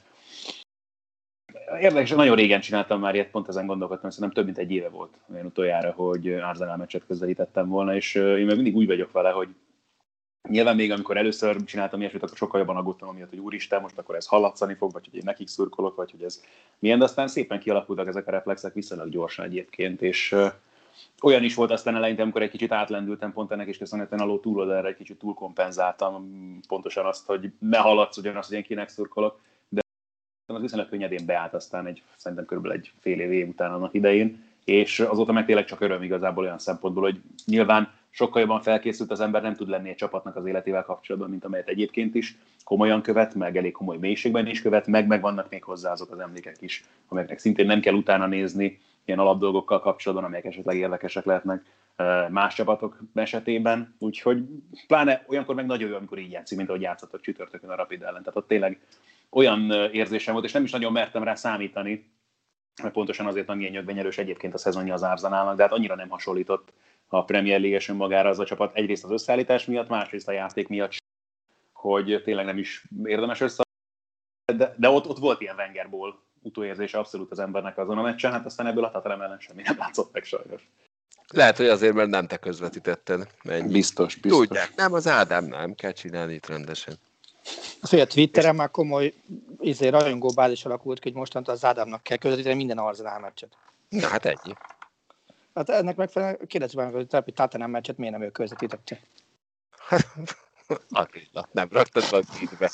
[1.80, 5.14] Érdekes, nagyon régen csináltam már ilyet, pont ezen gondolkodtam, szerintem több mint egy éve volt
[5.32, 9.48] olyan utoljára, hogy Arsenal meccset közvetítettem volna, és én meg mindig úgy vagyok vele, hogy
[10.48, 14.14] Nyilván még amikor először csináltam ilyesmit, akkor sokkal jobban aggódtam amiatt, hogy úristen, most akkor
[14.14, 16.42] ez hallatszani fog, vagy hogy én nekik szurkolok, vagy hogy ez
[16.78, 20.36] milyen, de aztán szépen kialakultak ezek a reflexek viszonylag gyorsan egyébként, és
[21.22, 24.88] olyan is volt aztán eleinte, amikor egy kicsit átlendültem, pont ennek is köszönhetően alól túloldalra
[24.88, 26.30] egy kicsit túlkompenzáltam
[26.68, 29.40] pontosan azt, hogy ne hallatsz ugyanazt, hogy én kinek szurkolok,
[30.46, 34.44] az viszonylag könnyedén beállt aztán egy, szerintem körülbelül egy fél év, év után annak idején,
[34.64, 39.20] és azóta meg tényleg csak öröm igazából olyan szempontból, hogy nyilván sokkal jobban felkészült az
[39.20, 43.34] ember nem tud lenni egy csapatnak az életével kapcsolatban, mint amelyet egyébként is komolyan követ,
[43.34, 46.84] meg elég komoly mélységben is követ, meg, meg vannak még hozzá azok az emlékek is,
[47.08, 51.64] amelyeknek szintén nem kell utána nézni ilyen alapdolgokkal kapcsolatban, amelyek esetleg érdekesek lehetnek
[51.96, 54.44] eh, más csapatok esetében, úgyhogy
[54.86, 58.22] pláne olyankor meg nagyon jó, amikor így játszik, mint ahogy játszottak csütörtökön a Rapid ellen.
[58.22, 58.80] Tehát ott tényleg
[59.32, 62.12] olyan érzésem volt, és nem is nagyon mertem rá számítani,
[62.82, 66.08] mert pontosan azért nem ilyen nyögvenyerős egyébként a szezonja az Arsenalnak, de hát annyira nem
[66.08, 66.72] hasonlított
[67.08, 70.96] a Premier League-esen magára az a csapat, egyrészt az összeállítás miatt, másrészt a játék miatt,
[71.72, 73.62] hogy tényleg nem is érdemes össze.
[74.56, 78.46] De, de ott, ott volt ilyen Wengerból utóérzése abszolút az embernek azon a meccsen, hát
[78.46, 80.68] aztán ebből a Tottenham ellen semmi nem látszott meg sajnos.
[81.28, 83.26] Lehet, hogy azért, mert nem te közvetítetted.
[83.42, 83.72] Ennyi.
[83.72, 84.46] Biztos, biztos.
[84.46, 86.94] Tudják, nem, az Ádám nem kell csinálni itt rendesen.
[87.82, 89.14] Fél Twitteren már komoly
[89.58, 93.56] izé, rajongó bázis alakult ki, hogy mostantól az Ádámnak kell közvetíteni minden Arsenal meccset.
[93.88, 94.54] Na hát ennyi.
[95.54, 99.00] Hát ennek megfelelően kérdezzük meg, hogy a Tottenham meccset miért nem ő közvetítette.
[100.90, 102.70] Attila, nem raktad be a feedbe.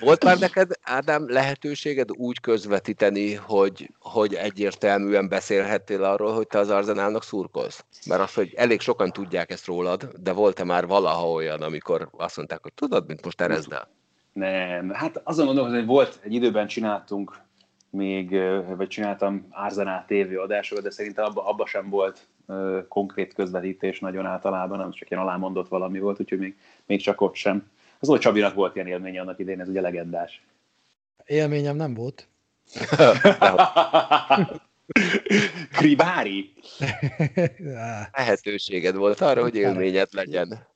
[0.00, 6.70] Volt már neked, Ádám, lehetőséged úgy közvetíteni, hogy, hogy egyértelműen beszélhettél arról, hogy te az
[6.70, 7.84] Arzenálnak szurkolsz?
[8.06, 12.36] Mert az, hogy elég sokan tudják ezt rólad, de volt-e már valaha olyan, amikor azt
[12.36, 13.88] mondták, hogy tudod, mint most erezd el?
[14.32, 17.40] Nem, hát azon gondolom, hogy volt, egy időben csináltunk
[17.90, 18.30] még,
[18.76, 22.26] vagy csináltam Arzenál TV adásokat, de szerintem abban abba sem volt
[22.88, 26.56] konkrét közvetítés nagyon általában, nem csak ilyen alámondott valami volt, úgyhogy még,
[26.86, 27.70] még csak ott sem.
[28.02, 30.42] Az Oly Csabinak volt ilyen élménye annak idén, ez ugye legendás.
[31.24, 32.28] Élményem nem volt.
[35.78, 36.52] Kribári?
[38.12, 40.66] Lehetőséged volt arra, hogy élményed legyen.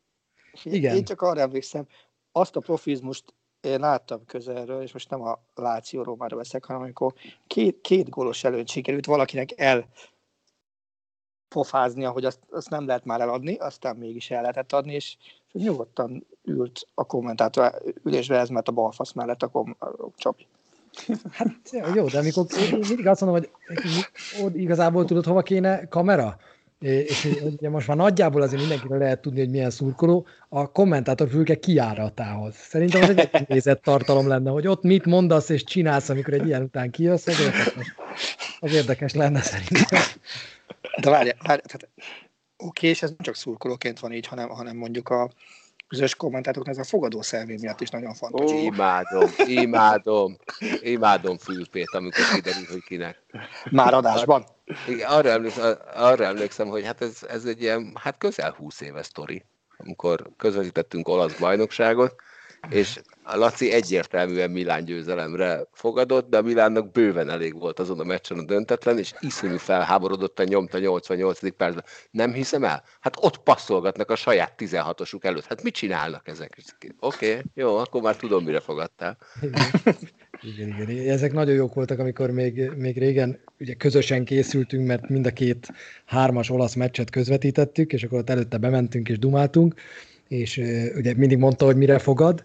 [0.62, 0.96] Igen.
[0.96, 1.86] Én csak arra emlékszem,
[2.32, 3.24] azt a profizmust
[3.60, 7.12] én láttam közelről, és most nem a Lációról már veszek, hanem amikor
[7.46, 9.88] két, két gólos előtt sikerült valakinek el
[11.48, 15.16] pofáznia, hogy azt, azt nem lehet már eladni, aztán mégis el lehetett adni, és,
[15.52, 20.46] és nyugodtan ült a kommentátor ülésbe ez, mert a balfasz mellett a, kom- a Csabi.
[21.30, 23.42] Hát jó, de amikor én mindig azt mondom,
[24.42, 26.36] hogy igazából tudod, hova kéne kamera?
[26.78, 31.58] És ugye most már nagyjából azért mindenkire lehet tudni, hogy milyen szurkoló, a kommentátor fülke
[31.58, 32.54] kiáratához.
[32.54, 36.62] Szerintem az egy nézett tartalom lenne, hogy ott mit mondasz és csinálsz, amikor egy ilyen
[36.62, 37.94] után kijössz, az érdekes,
[38.60, 40.00] az érdekes lenne szerintem.
[41.00, 41.88] De várj, várj tehát
[42.56, 45.30] oké, és ez nem csak szurkolóként van így, hanem, hanem mondjuk a
[45.88, 48.50] közös kommentátoroknak ez a fogadó szervé miatt is nagyon fontos.
[48.50, 50.36] Ó, imádom, imádom,
[50.80, 53.22] imádom Fülpét, amikor kiderül, hogy kinek.
[53.70, 54.44] Már adásban.
[54.88, 59.06] Igen, arra, emlékszem, arra emlékszem, hogy hát ez, ez egy ilyen, hát közel 20 éves
[59.06, 59.44] sztori,
[59.76, 62.14] amikor közvetítettünk olasz bajnokságot,
[62.70, 68.04] és a Laci egyértelműen Milán győzelemre fogadott, de a Milánnak bőven elég volt azon a
[68.04, 71.56] meccsen a döntetlen, és iszonyú felháborodottan nyomta 88.
[71.56, 71.84] percben.
[72.10, 72.84] Nem hiszem el?
[73.00, 75.44] Hát ott passzolgatnak a saját 16-osuk előtt.
[75.44, 76.58] Hát mit csinálnak ezek?
[77.00, 79.18] Oké, okay, jó, akkor már tudom, mire fogadtál.
[80.42, 81.08] Igen, igen.
[81.08, 85.68] Ezek nagyon jók voltak, amikor még, még régen ugye közösen készültünk, mert mind a két
[86.04, 89.74] hármas olasz meccset közvetítettük, és akkor ott előtte bementünk és dumáltunk,
[90.28, 90.56] és
[90.96, 92.44] ugye mindig mondta, hogy mire fogad,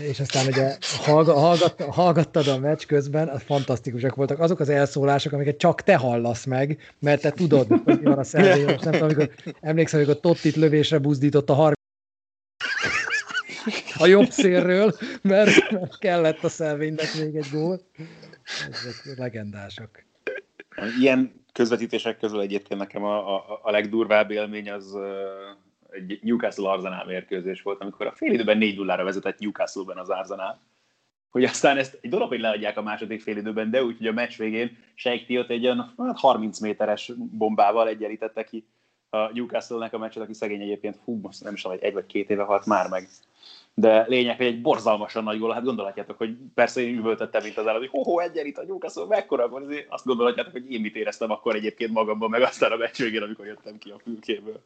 [0.00, 4.38] és aztán ugye hallgat, hallgattad a meccs közben, az fantasztikusak voltak.
[4.38, 8.24] Azok az elszólások, amiket csak te hallasz meg, mert te tudod, hogy mi van a
[8.24, 8.64] szervén.
[8.64, 9.30] Nem tudom, amikor
[9.60, 11.80] emlékszem, amikor Tottit lövésre buzdított a 30
[13.98, 17.80] a jobb szélről, mert, mert kellett a szelvénynek még egy gól.
[18.70, 19.90] Ezek legendások.
[21.00, 24.96] Ilyen közvetítések közül egyébként nekem a, a, a legdurvább élmény az
[25.92, 30.60] egy Newcastle Arsenal mérkőzés volt, amikor a fél időben 4 0 vezetett Newcastle-ben az Arsenal,
[31.30, 34.12] hogy aztán ezt egy dolog, hogy leadják a második fél időben, de úgy, hogy a
[34.12, 38.66] meccs végén Sheikh Tiot egy olyan hát 30 méteres bombával egyenlítette ki
[39.10, 42.30] a Newcastle-nek a meccset, aki szegény egyébként, hú, most nem is tudom, egy vagy két
[42.30, 43.08] éve halt már meg.
[43.74, 47.66] De lényeg, hogy egy borzalmasan nagy gól, hát gondolhatjátok, hogy persze én üvöltettem, mint az
[47.66, 51.30] állat, hogy ho-ho, egyenlít a Newcastle, mekkora, akkor azért azt gondolhatjátok, hogy én mit éreztem
[51.30, 54.64] akkor egyébként magamban, meg aztán a meccs végén, amikor jöttem ki a fülkéből.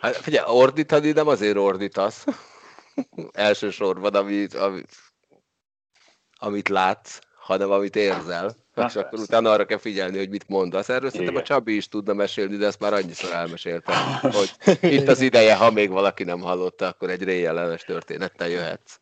[0.00, 2.24] Hát figyelj, ordítani nem azért ordítasz.
[3.32, 4.90] Elsősorban, amit, amit,
[6.38, 8.56] amit látsz, hanem amit érzel.
[8.74, 10.88] Na, és akkor utána arra kell figyelni, hogy mit mondasz.
[10.88, 11.10] Erről Igen.
[11.10, 13.96] szerintem a Csabi is tudna mesélni, de ezt már annyiszor elmeséltem,
[14.38, 18.98] hogy itt az ideje, ha még valaki nem hallotta, akkor egy réjellenes történettel jöhetsz.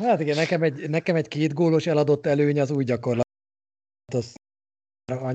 [0.00, 3.28] Hát igen, nekem egy, nekem egy két gólos eladott előny az új gyakorlat.
[4.12, 4.34] Az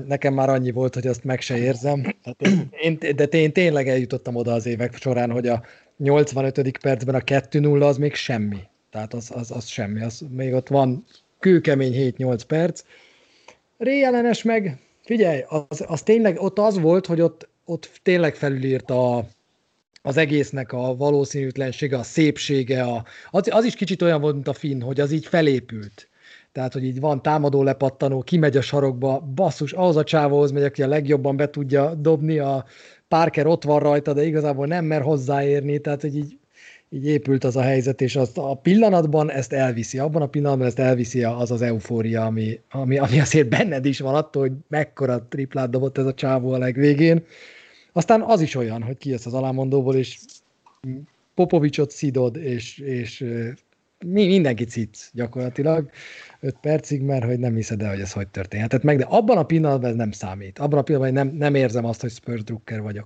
[0.06, 2.02] nekem már annyi volt, hogy azt meg se érzem.
[2.02, 5.62] Tehát én, de én tényleg eljutottam oda az évek során, hogy a
[5.96, 6.78] 85.
[6.78, 8.60] percben a 2-0 az még semmi.
[8.90, 10.02] Tehát az, az, az semmi.
[10.02, 11.04] Az, még ott van
[11.38, 12.82] kőkemény 7-8 perc.
[13.78, 19.26] Réjelenes meg, figyelj, az, az tényleg ott az volt, hogy ott, ott tényleg felülírta a,
[20.02, 24.52] az egésznek a valószínűtlensége, a szépsége, a, az, az is kicsit olyan volt, mint a
[24.52, 26.08] finn, hogy az így felépült
[26.56, 30.82] tehát, hogy így van támadó lepattanó, kimegy a sarokba, basszus, ahhoz a csávóhoz megy, aki
[30.82, 32.64] a legjobban be tudja dobni, a
[33.08, 36.38] Parker ott van rajta, de igazából nem mer hozzáérni, tehát, hogy így,
[36.90, 40.78] így épült az a helyzet, és azt a pillanatban ezt elviszi, abban a pillanatban ezt
[40.78, 45.70] elviszi az az eufória, ami, ami, ami azért benned is van attól, hogy mekkora triplát
[45.70, 47.24] dobott ez a csávó a legvégén.
[47.92, 50.18] Aztán az is olyan, hogy kijössz az alámondóból, és
[51.34, 53.24] Popovicsot szidod, és, és
[54.04, 55.90] mindenki cic gyakorlatilag
[56.40, 59.44] 5 percig, mert hogy nem hiszed el, hogy ez hogy történhetett meg, de abban a
[59.44, 60.58] pillanatban ez nem számít.
[60.58, 63.04] Abban a pillanatban nem, nem érzem azt, hogy Spurs Drucker vagyok.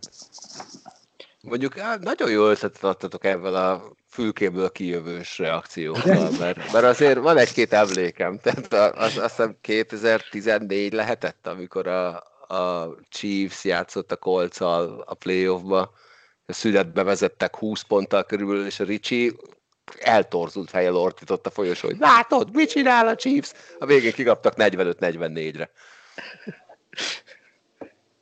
[1.40, 7.72] Mondjuk nagyon jó ötletet adtatok ebben a fülkéből kijövős reakciókkal, mert, mert azért van egy-két
[7.72, 8.38] emlékem.
[8.38, 12.16] Tehát az, azt hiszem 2014 lehetett, amikor a,
[12.48, 15.92] a Chiefs játszott a kolccal a playoffba,
[16.46, 19.37] a születbe vezettek 20 ponttal körülbelül, és a Ricsi
[19.98, 23.53] eltorzult fejjel ordított a folyosó, hogy látod, mit csinál a Chiefs?
[23.79, 25.70] A végén kigaptak 45-44-re.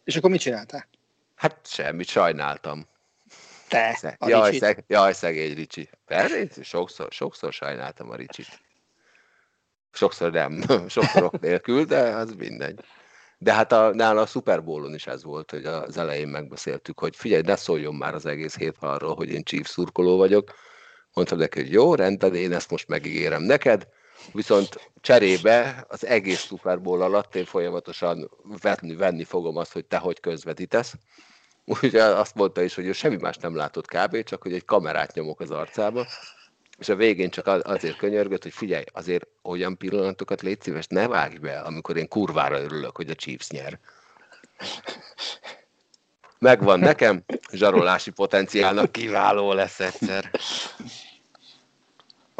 [0.05, 0.89] És akkor mit csináltál?
[1.35, 2.87] Hát semmit, sajnáltam.
[3.69, 4.63] Te, a jaj, Ricsit.
[4.63, 5.89] szeg, jaj, szegény Ricsi.
[6.07, 8.61] Persze, sokszor, sokszor sajnáltam a Ricsit.
[9.93, 12.81] Sokszor nem, sokszor ok nélkül, de az mindegy.
[13.39, 17.17] De hát a, nála a Super Bowl-on is ez volt, hogy az elején megbeszéltük, hogy
[17.17, 20.55] figyelj, ne szóljon már az egész hét arról, hogy én Chiefs szurkoló vagyok.
[21.19, 23.87] Mondtam neki, hogy jó, rendben, én ezt most megígérem neked,
[24.33, 28.31] viszont cserébe az egész Super Bowl alatt én folyamatosan
[28.63, 30.95] venni, venni fogom azt, hogy te hogy közvetítesz.
[31.65, 35.15] Úgyhogy azt mondta is, hogy ő semmi más nem látott kb., csak hogy egy kamerát
[35.15, 36.07] nyomok az arcába,
[36.79, 41.09] és a végén csak az- azért könyörgött, hogy figyelj, azért olyan pillanatokat légy szíves, ne
[41.09, 43.79] vágj be, amikor én kurvára örülök, hogy a Chiefs nyer.
[46.39, 50.31] Megvan nekem, zsarolási potenciálnak kiváló lesz egyszer.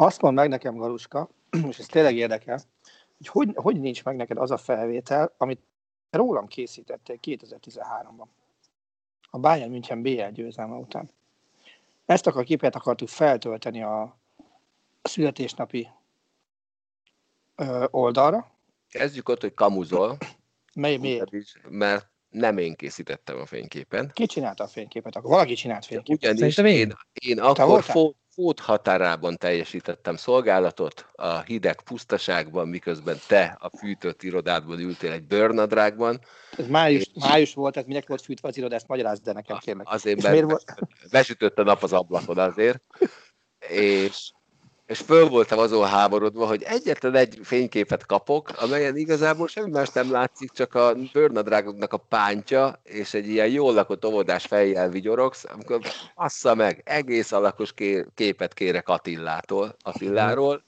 [0.01, 1.29] Azt mondd meg nekem, Galuska,
[1.69, 2.59] és ez tényleg érdekel,
[3.17, 5.61] hogy, hogy hogy nincs meg neked az a felvétel, amit
[6.09, 8.27] rólam készítettél 2013-ban.
[9.29, 11.09] A Bayern München BL győzelme után.
[12.05, 14.17] Ezt a képet akartuk feltölteni a
[15.01, 15.89] születésnapi
[17.55, 18.51] ö, oldalra,
[18.89, 20.17] Kezdjük ott, hogy kamuzol,
[20.75, 21.31] mely miért?
[21.69, 24.11] mert nem én készítettem a fényképen.
[24.13, 25.15] Ki csinálta a fényképet?
[25.15, 26.31] Akkor valaki csinált fényképet.
[26.33, 26.93] Ugyanis Szerintem én.
[27.13, 28.15] én, akkor voltál?
[28.33, 36.19] fót, határában teljesítettem szolgálatot a hideg pusztaságban, miközben te a fűtött irodádban ültél egy bőrnadrágban.
[36.57, 39.87] Ez május, május volt, tehát minek volt fűtve az iroda, ezt magyarázd el nekem, kérlek.
[39.89, 40.75] Azért, És mert
[41.11, 42.83] besütött a nap az ablakon azért.
[43.69, 44.31] És,
[44.89, 50.11] és föl voltam azon háborodva, hogy egyetlen egy fényképet kapok, amelyen igazából semmi más nem
[50.11, 55.79] látszik, csak a bőrnadrágoknak a pántja, és egy ilyen jól lakott óvodás fejjel vigyorogsz, amikor
[56.15, 60.63] assza meg, egész alakos ké- képet kérek Attillától, Attilláról,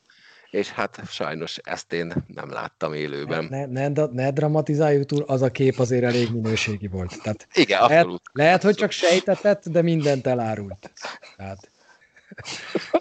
[0.51, 3.47] és hát sajnos ezt én nem láttam élőben.
[3.49, 7.21] Ne, ne, ne, ne dramatizáljuk túl, az a kép azért elég minőségi volt.
[7.21, 8.21] Tehát Igen, lehet, abszolút.
[8.31, 10.91] lehet, hogy csak sejtetett, de mindent elárult.
[11.37, 11.69] Tehát.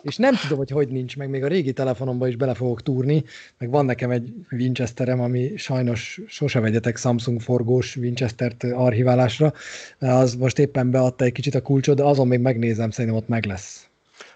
[0.03, 3.25] És nem tudom, hogy hogy nincs meg, még a régi telefonomba is bele fogok túrni,
[3.59, 9.53] meg van nekem egy Winchesterem, ami sajnos sose vegyetek Samsung forgós Winchestert archiválásra,
[9.99, 13.45] az most éppen beadta egy kicsit a kulcsot, de azon még megnézem, szerintem ott meg
[13.45, 13.88] lesz.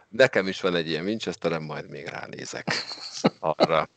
[0.08, 2.66] Nekem is van egy ilyen Winchesterem, majd még ránézek
[3.38, 3.88] arra.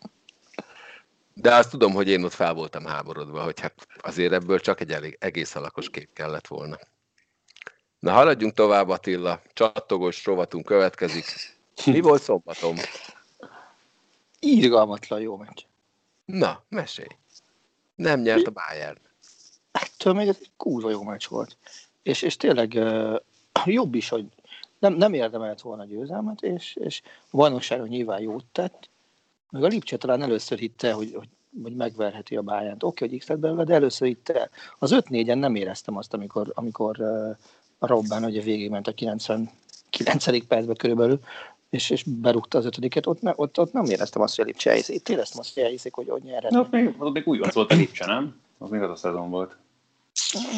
[1.34, 4.92] De azt tudom, hogy én ott fel voltam háborodva, hogy hát azért ebből csak egy
[4.92, 6.78] elég, egész alakos kép kellett volna.
[8.08, 9.42] Na, haladjunk tovább, Attila.
[9.54, 11.26] Csattogós rovatunk következik.
[11.86, 12.76] Mi volt szombatom?
[14.40, 15.62] Írgalmatlan jó meccs.
[16.26, 17.08] Na, mesélj.
[17.96, 18.98] Nem nyert a Bayern.
[19.72, 21.58] Ettől még ez egy kurva jó meccs volt.
[22.04, 23.20] És, és tényleg uh,
[23.66, 24.26] jobb is, hogy
[24.80, 28.90] nem, nem érdemelt volna győzelmet, és, és a bajnokságon nyilván jót tett.
[29.50, 31.30] Meg a Lipcse talán először hitte, hogy, hogy,
[31.64, 32.84] hogy megverheti a báját.
[32.84, 34.50] Oké, hogy x belőle, de először hitte.
[34.80, 37.38] Az 5-4-en nem éreztem azt, amikor, amikor uh,
[37.80, 40.48] a Robben ugye végigment a 99.
[40.48, 41.20] percben körülbelül,
[41.70, 44.70] és, és berúgta az ötödiket, ott, ne, ott, ott nem éreztem azt, hogy a Lipcse
[44.70, 44.96] elhiszik.
[44.96, 46.56] Itt éreztem azt, hogy elhiszik, hogy, hogy nyerhet.
[46.56, 48.40] Ott még, ott még újonc volt a Lipcse, nem?
[48.58, 49.58] Az még az a szezon volt.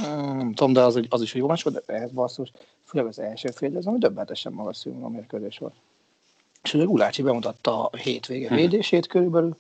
[0.01, 2.51] Nem tudom, de az, egy- az is egy jó meccs volt, de ehhez basszus,
[2.86, 5.73] főleg az első fél, az ami döbbenetesen magas színvonalú mérkőzés volt.
[6.63, 9.58] És ugye Gulácsi bemutatta a hétvége védését körülbelül,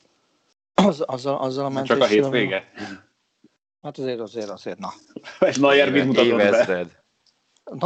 [0.73, 2.01] az, azzal, azzal a Csak mentéssel.
[2.01, 2.71] a hétvége.
[3.81, 4.89] Hát azért, azért, azért, na.
[5.39, 6.87] Ez Nayer mit mutatott be?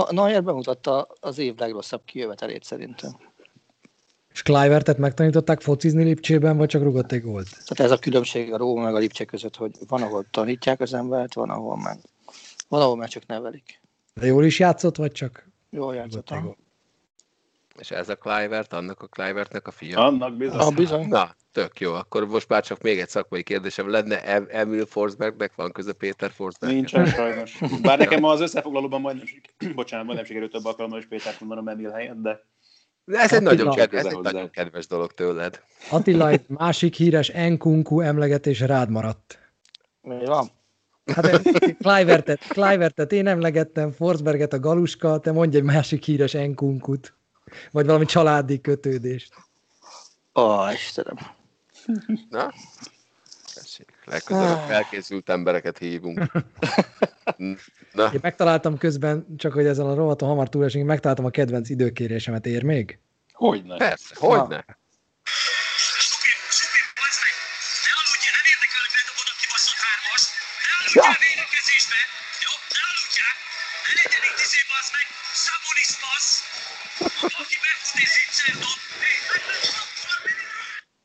[0.10, 3.12] Nayer bemutatta az év legrosszabb kijövetelét szerintem.
[4.32, 7.50] És Clivertet megtanították focizni Lipcsében, vagy csak rugott egy gólt?
[7.50, 10.94] Tehát ez a különbség a Róma meg a Lipcse között, hogy van, ahol tanítják az
[10.94, 11.98] embert, van, ahol meg,
[12.68, 13.82] van, ahol meg csak nevelik.
[14.14, 16.34] De jól is játszott, vagy csak Jól játszott.
[17.80, 20.06] És ez a Clivert, annak a Clivertnek a fia.
[20.06, 20.60] Annak bizony.
[20.60, 21.08] Ah, bizony.
[21.08, 21.94] Na, tök jó.
[21.94, 24.24] Akkor most már csak még egy szakmai kérdésem lenne.
[24.24, 26.74] Em- Emil Forsbergnek van köze Péter Forsberg?
[26.74, 27.60] Nincsen sajnos.
[27.82, 29.26] Bár nekem ma az összefoglalóban majdnem,
[29.76, 32.46] bocsánat, majdnem sikerült több alkalommal is Pétert mondanom Emil helyett, de
[33.06, 35.62] De ez egy, nagyon, kedves, ez egy nagyon kedves dolog tőled.
[35.92, 39.40] Attila, egy másik híres Enkunku emlegetés rád maradt.
[40.02, 40.48] Mi van?
[41.06, 41.42] Hát
[41.78, 47.14] Clivertet, Clivertet én emlegettem, Forsberget a Galuska, te mondj egy másik híres Enkunkut.
[47.72, 49.34] Vagy valami családi kötődést.
[50.36, 51.18] Ó, Istenem.
[52.30, 52.54] Na?
[54.06, 56.20] Legközelebb felkészült embereket hívunk.
[57.94, 58.06] Na.
[58.14, 62.64] Én megtaláltam közben, csak hogy ezen a rovaton hamar túlesünk, megtaláltam a kedvenc időkérésemet, ér
[62.64, 63.00] még?
[63.34, 63.78] Hogyne.
[63.78, 64.64] Persze, hogyne.
[64.68, 64.82] Ha.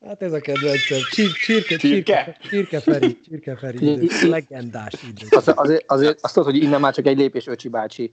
[0.05, 0.99] Hát ez a kedvencem.
[1.09, 5.27] Csirke, csirke, csirke, csirke Feri, csirke Feri, legendás idő.
[5.29, 8.11] Az, azért, azért azt tudod, hogy innen már csak egy lépés Öcsi bácsi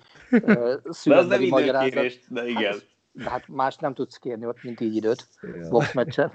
[0.90, 2.18] születbeli magyarázat.
[2.28, 2.72] De igen.
[2.72, 5.28] Hát, de hát más nem tudsz kérni ott, mint így időt.
[5.68, 6.32] Boxmeccsen.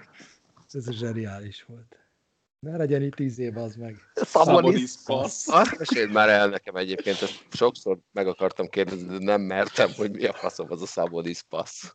[0.72, 1.96] Ez a zseniális volt.
[2.60, 3.96] Ne legyen itt tíz év, az meg.
[4.14, 5.48] Szabadis passz.
[5.48, 10.12] Azt meséld már el nekem egyébként, ezt sokszor meg akartam kérdezni, de nem mertem, hogy
[10.12, 11.94] mi a faszom az a Szabadis passz.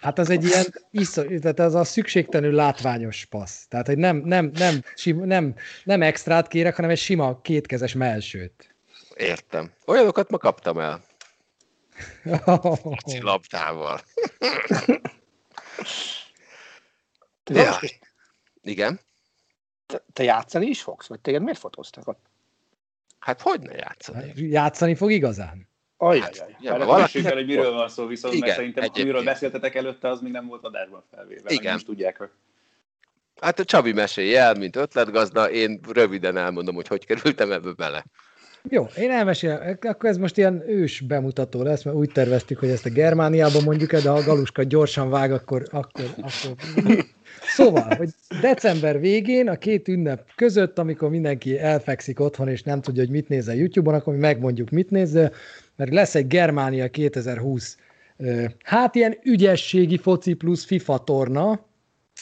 [0.00, 3.66] Hát az egy ilyen, iszor, tehát az a szükségtelenül látványos passz.
[3.68, 8.74] Tehát, hogy nem, nem, nem, sim, nem, nem extrát kérek, hanem egy sima kétkezes melsőt.
[9.16, 9.72] Értem.
[9.86, 11.04] Olyanokat ma kaptam el.
[12.44, 12.94] Oh.
[13.20, 14.00] labdával.
[17.44, 17.78] ja.
[18.62, 19.00] Igen.
[19.86, 21.06] Te, te játszani is fogsz?
[21.06, 22.26] Vagy téged miért fotóztak ott?
[23.18, 24.32] Hát hogy ne játszani?
[24.36, 25.69] Játszani fog igazán?
[26.02, 26.56] Ajjajjaj.
[26.60, 29.06] Ja, valaki hogy miről van szó, viszont igen, mert szerintem egyébként.
[29.06, 31.42] amiről beszéltetek előtte, az még nem volt adásban felvéve.
[31.52, 31.72] Igen.
[31.72, 32.18] Nem tudják.
[32.18, 32.28] Hogy...
[33.40, 38.04] Hát a Csabi mesélje el, mint ötletgazda, én röviden elmondom, hogy hogy kerültem ebbe bele.
[38.68, 42.86] Jó, én elmesélem, akkor ez most ilyen ős bemutató lesz, mert úgy terveztük, hogy ezt
[42.86, 47.04] a Germániában mondjuk de ha a Galuska gyorsan vág, akkor, akkor, akkor...
[47.42, 48.08] Szóval, hogy
[48.40, 53.28] december végén, a két ünnep között, amikor mindenki elfekszik otthon, és nem tudja, hogy mit
[53.28, 55.32] nézze YouTube-on, akkor mi megmondjuk, mit nézze,
[55.80, 57.76] mert lesz egy Germánia 2020,
[58.62, 61.60] hát ilyen ügyességi foci plusz FIFA torna,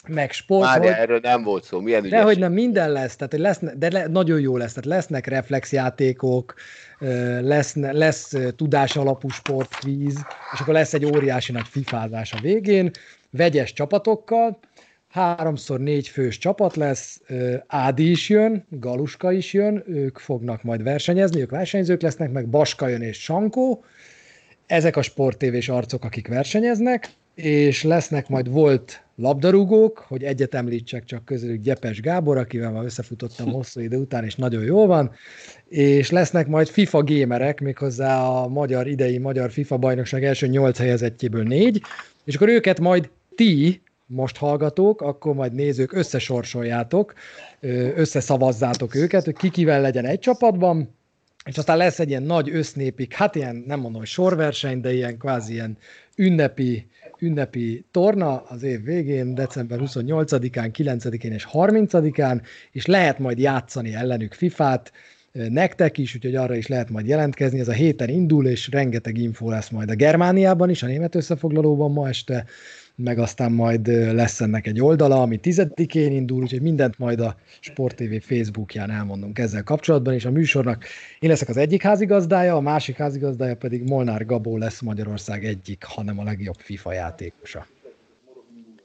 [0.07, 0.65] meg sport.
[0.65, 0.87] Már hogy...
[0.87, 2.19] erről nem volt szó, milyen ügyesség?
[2.19, 5.27] De hogy nem minden lesz, tehát hogy lesz, de le, nagyon jó lesz, tehát lesznek
[5.27, 6.53] reflexjátékok,
[7.41, 12.91] lesz, lesz tudás alapú sportkvíz, és akkor lesz egy óriási nagy fifázás a végén,
[13.29, 14.59] vegyes csapatokkal,
[15.09, 17.21] háromszor négy fős csapat lesz,
[17.67, 22.87] Ádi is jön, Galuska is jön, ők fognak majd versenyezni, ők versenyzők lesznek, meg Baska
[22.87, 23.83] jön és Sankó,
[24.65, 31.25] ezek a sporttévés arcok, akik versenyeznek, és lesznek majd volt labdarúgók, hogy egyet említsek csak
[31.25, 35.11] közülük Gyepes Gábor, akivel már összefutottam hosszú idő után, és nagyon jól van,
[35.67, 41.43] és lesznek majd FIFA gémerek, méghozzá a magyar idei magyar FIFA bajnokság első nyolc helyezettjéből
[41.43, 41.81] négy,
[42.23, 47.13] és akkor őket majd ti, most hallgatók, akkor majd nézők összesorsoljátok,
[47.95, 50.95] összeszavazzátok őket, hogy ki kivel legyen egy csapatban,
[51.45, 55.17] és aztán lesz egy ilyen nagy össznépik, hát ilyen, nem mondom, hogy sorverseny, de ilyen
[55.17, 55.77] kvázi ilyen
[56.15, 56.87] ünnepi,
[57.19, 62.41] ünnepi torna az év végén, december 28-án, 9-én és 30-án,
[62.71, 64.91] és lehet majd játszani ellenük FIFA-t,
[65.31, 67.59] nektek is, úgyhogy arra is lehet majd jelentkezni.
[67.59, 71.91] Ez a héten indul, és rengeteg info lesz majd a Germániában is, a német összefoglalóban
[71.91, 72.45] ma este,
[73.03, 77.95] meg aztán majd lesz ennek egy oldala, ami tizedikén indul, úgyhogy mindent majd a Sport
[77.95, 80.85] TV Facebookján elmondunk ezzel kapcsolatban, és a műsornak
[81.19, 86.19] én leszek az egyik házigazdája, a másik házigazdája pedig Molnár Gabó lesz Magyarország egyik, hanem
[86.19, 87.65] a legjobb FIFA játékosa.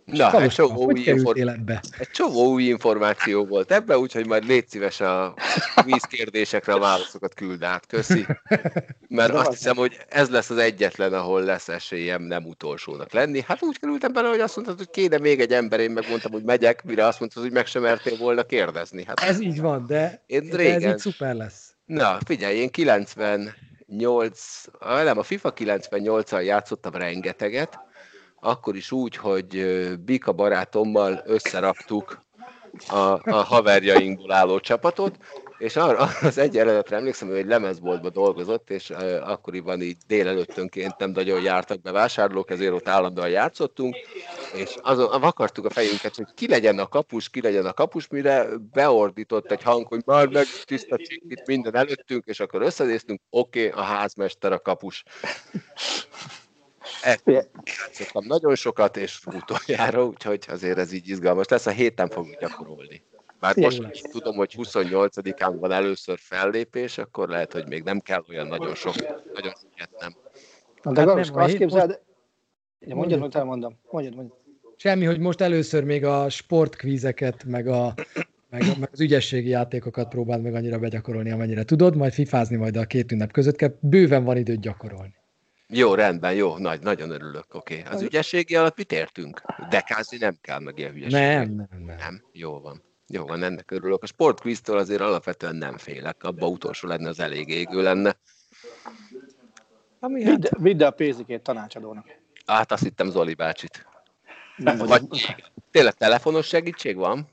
[0.04, 1.68] Na, egy csomó, új inform...
[1.98, 5.34] egy csomó új információ volt ebbe, úgyhogy majd légy szíves a
[5.84, 7.86] vízkérdésekre a válaszokat küld át.
[7.86, 8.26] Köszi.
[9.08, 13.42] Mert azt hiszem, hogy ez lesz az egyetlen, ahol lesz esélyem nem utolsónak lenni.
[13.46, 16.44] Hát úgy kerültem bele, hogy azt mondtad, hogy kéne még egy ember, én megmondtam, hogy
[16.44, 19.04] megyek, mire azt mondtad, hogy meg sem mertél volna kérdezni.
[19.04, 20.82] Hát, ez így van, de, én de régen...
[20.82, 21.74] ez így szuper lesz.
[21.84, 24.40] Na, figyelj, én 98,
[24.80, 27.78] nem, a FIFA 98-al játszottam rengeteget,
[28.44, 29.66] akkor is úgy, hogy
[30.04, 32.22] Bika barátommal összeraktuk
[32.88, 35.16] a, a haverjainkból álló csapatot,
[35.58, 40.98] és arra az egy eredetre emlékszem, hogy egy lemezboltban dolgozott, és uh, akkoriban így délelőttönként
[40.98, 43.96] nem nagyon jártak be vásárlók, ezért ott állandóan játszottunk,
[44.54, 48.46] és azon akartuk a fejünket, hogy ki legyen a kapus, ki legyen a kapus, mire
[48.72, 50.96] beordított egy hang, hogy már meg tiszta
[51.28, 55.04] itt minden előttünk, és akkor összedéztünk, oké, okay, a házmester a kapus.
[57.64, 61.66] Játszottam nagyon sokat, és utoljára, úgyhogy azért ez így izgalmas lesz.
[61.66, 63.02] A héten fogunk gyakorolni.
[63.40, 68.24] Bár most is tudom, hogy 28-án van először fellépés, akkor lehet, hogy még nem kell
[68.28, 68.94] olyan nagyon sok,
[69.34, 70.14] nagyon sokat nem.
[70.94, 72.00] De hát azt képzeld,
[72.80, 73.78] ja, mondjad, mondjad, elmondom.
[73.90, 74.38] Mondjad, mondjad.
[74.76, 77.94] Semmi, hogy most először még a sportkvízeket, meg, a,
[78.50, 82.84] meg, meg az ügyességi játékokat próbáld meg annyira begyakorolni, amennyire tudod, majd fifázni majd a
[82.84, 85.14] két ünnep között kell, bőven van időt gyakorolni.
[85.76, 87.78] Jó, rendben, jó, nagy, nagyon örülök, oké.
[87.78, 87.92] Okay.
[87.92, 89.42] Az ügyességi alatt mit értünk?
[89.68, 91.20] Dekázni nem kell meg ilyen hülyeség.
[91.20, 91.96] Nem, nem, nem.
[91.96, 92.22] Nem?
[92.32, 92.82] Jó van.
[93.08, 94.02] Jó van, ennek örülök.
[94.02, 98.16] A sportkvíztől azért alapvetően nem félek, abba utolsó lenne, az elég égő lenne.
[100.00, 100.34] Ami hát...
[100.34, 102.06] vidd, vidd a pénzikét tanácsadónak.
[102.46, 103.86] Hát azt hittem Zoli bácsit.
[104.56, 105.02] Nem Vagy
[105.70, 107.28] tényleg telefonos segítség van?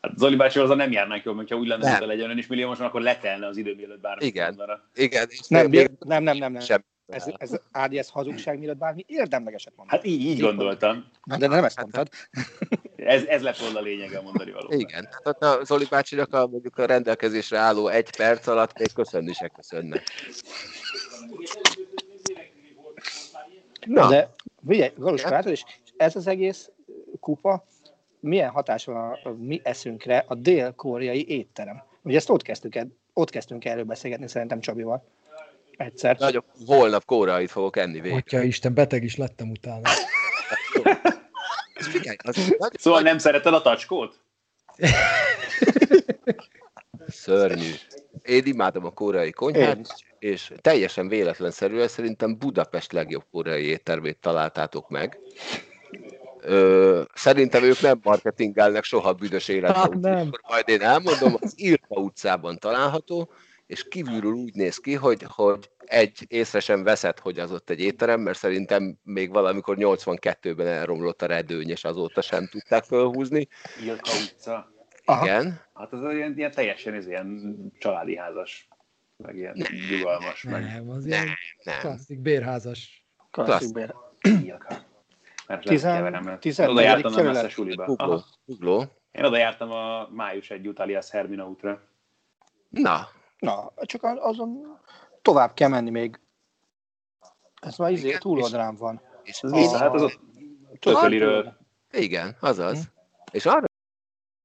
[0.00, 2.86] Hát Zoli bácsi azzal nem járnánk jól, hogyha úgy lenne, hogy legyen ön is milliómosan,
[2.86, 4.46] akkor letelne az idő mielőtt bármi Igen.
[4.46, 4.80] mondana.
[4.94, 5.28] Igen.
[5.48, 6.60] Nem, nem, nem, nem, nem.
[6.60, 6.84] Sem.
[7.06, 9.98] Ez, ez Ádi, ez hazugság, mielőtt bármi érdemlegeset mondani.
[9.98, 11.04] Hát így, így gondoltam.
[11.38, 12.08] De nem ezt mondtad.
[12.96, 14.72] Ez, ez lett volna a lényege a mondani való.
[14.72, 18.92] Igen, tehát ott a Zoli bácsinak a, mondjuk a rendelkezésre álló egy perc alatt még
[18.92, 20.02] köszönni se köszönne.
[23.86, 24.30] Na, De
[24.66, 25.64] figyelj, Galuska, látod, és
[25.96, 26.70] ez az egész
[27.20, 27.64] kupa
[28.20, 31.82] milyen hatás van a, a mi eszünkre a dél-koreai étterem?
[32.02, 35.04] Ugye ezt ott kezdtük, el, ott kezdtünk erről beszélgetni szerintem Csabival.
[35.76, 36.16] Egyszer.
[36.18, 38.16] nagyon holnap kórait fogok enni végre.
[38.16, 39.90] Atya Isten, beteg is lettem utána.
[41.74, 44.20] Figyelj, az nagyon Szóval nem szereted a tacskót?
[47.08, 47.70] szörnyű.
[48.22, 49.84] Én imádom a koreai konyhát, Én
[50.18, 55.18] és teljesen véletlenszerűen szerintem Budapest legjobb koreai éttermét találtátok meg.
[56.40, 59.74] Ö, szerintem ők nem marketingelnek soha büdös életben.
[59.74, 60.30] Hát nem.
[60.48, 63.30] Majd én elmondom, az Irka utcában található,
[63.74, 67.80] és kívülről úgy néz ki, hogy, hogy egy észre sem veszed, hogy az ott egy
[67.80, 73.48] étterem, mert szerintem még valamikor 82-ben elromlott a redőny, és azóta sem tudták fölhúzni.
[73.82, 74.72] Ilka utca.
[75.04, 75.24] Aha.
[75.24, 75.60] Igen.
[75.74, 78.68] Hát az ilyen, ilyen teljesen ez ilyen családi házas,
[79.16, 79.56] meg ilyen
[79.90, 81.26] nyugalmas, meg Nem, az ilyen
[81.64, 81.78] Nem.
[81.80, 83.06] klasszik bérházas.
[83.30, 83.94] Klasszik bér.
[84.20, 84.76] Ilka.
[85.46, 87.84] Mert Tizen- tizennegyedik oda jártam a messze suliba.
[87.86, 88.12] Ugló.
[88.12, 88.24] Aha.
[88.44, 88.84] Ugló.
[89.12, 91.82] Én oda jártam a május egy alias Hermina útra.
[92.68, 93.08] Na,
[93.38, 94.78] Na, csak az- azon
[95.22, 96.20] tovább kell menni még.
[97.60, 99.00] Ez már izé Igen, túloldalán van.
[99.22, 100.20] és Ez vissza- Hát az ott
[100.80, 101.56] Tököliről.
[101.92, 102.92] igen, azaz.
[103.32, 103.64] És arra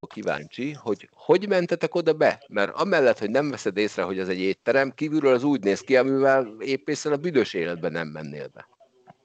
[0.07, 2.43] kíváncsi, hogy hogy mentetek oda be?
[2.47, 5.97] Mert amellett, hogy nem veszed észre, hogy az egy étterem, kívülről az úgy néz ki,
[5.97, 8.67] amivel épp észre a büdös életben nem mennél be.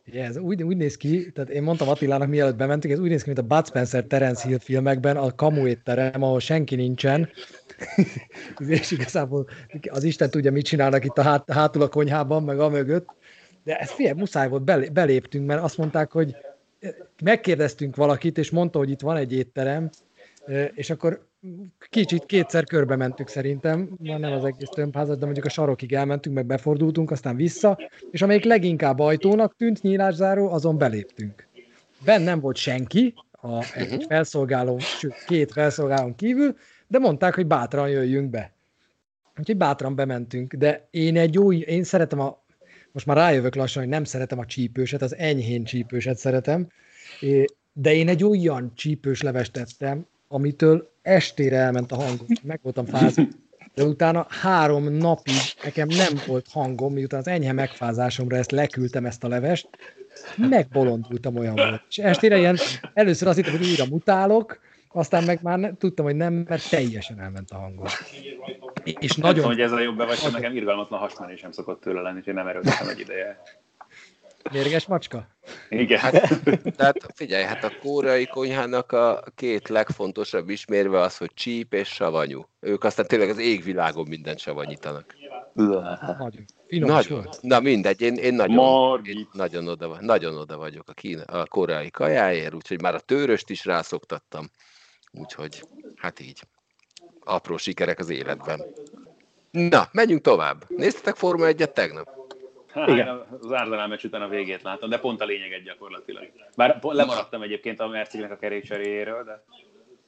[0.08, 3.22] Ugye, ez úgy, úgy néz ki, tehát én mondtam Attilának, mielőtt bementünk, ez úgy néz
[3.22, 7.28] ki, mint a Bud Spencer Terence Hill filmekben, a kamu étterem, ahol senki nincsen,
[8.66, 9.48] és igazából
[9.90, 13.08] az Isten tudja, mit csinálnak itt a hát, hátul a konyhában, meg a mögött,
[13.64, 16.36] de ez figyelj, muszáj volt, belé- beléptünk, mert azt mondták, hogy
[17.22, 19.90] megkérdeztünk valakit, és mondta, hogy itt van egy étterem,
[20.74, 21.28] és akkor
[21.90, 26.34] kicsit kétszer körbe mentük szerintem, már nem az egész tömbházat, de mondjuk a sarokig elmentünk,
[26.34, 27.78] meg befordultunk, aztán vissza,
[28.10, 31.46] és amelyik leginkább ajtónak tűnt, nyílászáró, azon beléptünk.
[32.04, 37.88] Benn nem volt senki, a, egy felszolgáló, sőt, két felszolgálón kívül, de mondták, hogy bátran
[37.88, 38.52] jöjjünk be.
[39.38, 42.44] Úgyhogy bátran bementünk, de én egy új, én szeretem a,
[42.92, 46.68] most már rájövök lassan, hogy nem szeretem a csípőset, az enyhén csípőset szeretem,
[47.72, 53.22] de én egy olyan csípős levest tettem, amitől estére elment a hangom, meg voltam fázva,
[53.74, 59.24] de utána három napig nekem nem volt hangom, miután az enyhe megfázásomra ezt leküldtem ezt
[59.24, 59.68] a levest,
[60.36, 61.82] megbolondultam olyan volt.
[61.88, 62.56] És estére ilyen,
[62.94, 67.20] először azt hittem, hogy újra mutálok, aztán meg már ne, tudtam, hogy nem, mert teljesen
[67.20, 67.86] elment a hangom.
[68.84, 72.18] És Nem tudom, nagyon hogy ez a jobb vagy nekem irgalmatlan hasmenésem szokott tőle lenni,
[72.18, 73.42] úgyhogy nem erőltetem egy ideje.
[74.52, 75.26] Mérges macska.
[75.68, 76.00] Igen.
[76.76, 82.48] Tehát figyelj, hát a koreai konyhának a két legfontosabb ismérve az, hogy csíp és savanyú.
[82.60, 85.14] Ők aztán tényleg az égvilágon mindent savanyítanak.
[85.54, 86.44] Nagyon.
[86.66, 87.22] Finom is Nagyon.
[87.22, 87.38] volt.
[87.42, 89.16] Na mindegy, én, én nagyon, Margit.
[89.16, 93.50] én nagyon, oda, nagyon oda vagyok a, kína, a koreai kajáért, úgyhogy már a tőröst
[93.50, 94.50] is rászoktattam.
[95.12, 95.62] Úgyhogy,
[95.96, 96.40] hát így.
[97.24, 98.62] Apró sikerek az életben.
[99.50, 100.64] Na, menjünk tovább.
[100.68, 102.23] Néztetek Forma 1-et tegnap?
[102.74, 103.08] Hát, Igen.
[103.40, 106.30] Az Arzenál meccs után a végét láttam, de pont a lényeget gyakorlatilag.
[106.56, 109.44] Bár lemaradtam egyébként a Merciknek a kerékcseréjéről, de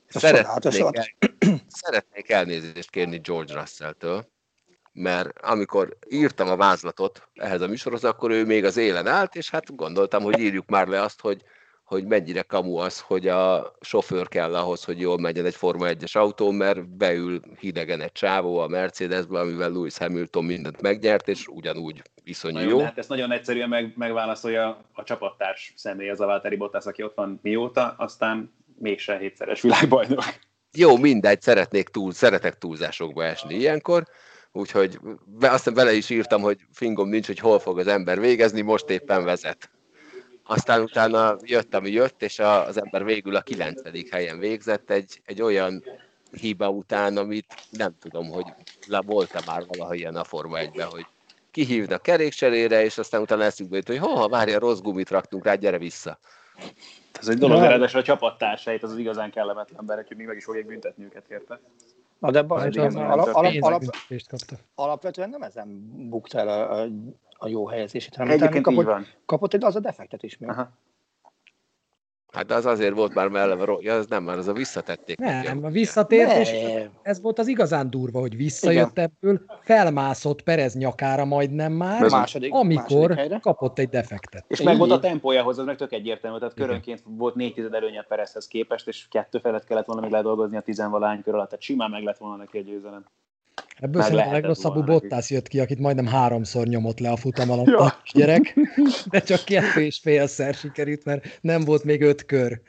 [0.07, 1.07] Ez Szeretnék, el,
[1.69, 4.27] szeretnék elnézést kérni George Russell-től,
[4.93, 9.51] mert amikor írtam a vázlatot ehhez a műsorhoz, akkor ő még az élen állt, és
[9.51, 11.43] hát gondoltam, hogy írjuk már le azt, hogy,
[11.87, 16.17] hogy mennyire kamu az, hogy a sofőr kell ahhoz, hogy jól menjen egy Forma 1-es
[16.17, 22.03] autó, mert beül hidegen egy csávó a Mercedesbe, amivel Lewis Hamilton mindent megnyert, és ugyanúgy
[22.25, 26.57] iszonyú Na jó, hát ezt nagyon egyszerűen meg, megválaszolja a csapattárs személy, az a Valtteri
[26.57, 30.25] Bottas, aki ott van mióta, aztán mégse hétszeres világbajnok.
[30.73, 34.05] Jó, mindegy, szeretnék túl, szeretek túlzásokba esni ilyenkor,
[34.53, 34.99] úgyhogy
[35.41, 39.25] aztán bele is írtam, hogy fingom nincs, hogy hol fog az ember végezni, most éppen
[39.25, 39.71] vezet.
[40.47, 45.21] Aztán utána jött, ami jött, és a, az ember végül a kilencedik helyen végzett egy,
[45.25, 45.85] egy olyan
[46.31, 48.47] hiba után, amit nem tudom, hogy
[48.87, 51.07] le volt-e már valaha ilyen a Forma 1 hogy
[51.51, 55.79] kihívnak kerékcserére, és aztán utána eszükbe jut, hogy ha várja, rossz gumit raktunk rá, gyere
[55.79, 56.19] vissza.
[57.21, 60.37] Ez egy dolog, de ráadásul a csapattársait, az az igazán kellemetlen emberek, hogy még meg
[60.37, 61.61] is fogják büntetni őket érte.
[62.19, 63.83] Na de baj, alap, alap, alap,
[64.75, 65.69] alapvetően nem ezen
[66.09, 66.87] bukta el a, a,
[67.39, 69.07] a jó helyezését, hanem Egyébként utána így kapott, van.
[69.27, 70.49] kapott egy az a defektet is még.
[70.51, 70.71] Aha.
[72.33, 73.83] Hát de az azért volt már rossz.
[73.83, 75.19] Ja, az nem, már az a visszatették.
[75.19, 76.91] Nem, a- visszatért, és Nem.
[77.03, 82.53] ez volt az igazán durva, hogy visszajött ebből, felmászott Perez nyakára majdnem már, Ez második,
[82.53, 84.45] amikor második kapott egy defektet.
[84.49, 88.03] És meg volt a tempójához, az meg tök egyértelmű, tehát körönként volt négy tized előnye
[88.03, 91.91] Perezhez képest, és kettő felett kellett volna még ledolgozni a tizenvalány kör alatt, tehát simán
[91.91, 93.05] meg lett volna neki a győzelem.
[93.81, 94.83] Ebből Meg szerintem a legrosszabbul.
[94.83, 97.79] Bottas jött ki, akit majdnem háromszor nyomott le a futam alatt Ja.
[97.79, 98.57] a gyerek,
[99.11, 102.61] de csak kettő és félszer sikerült, mert nem volt még öt kör.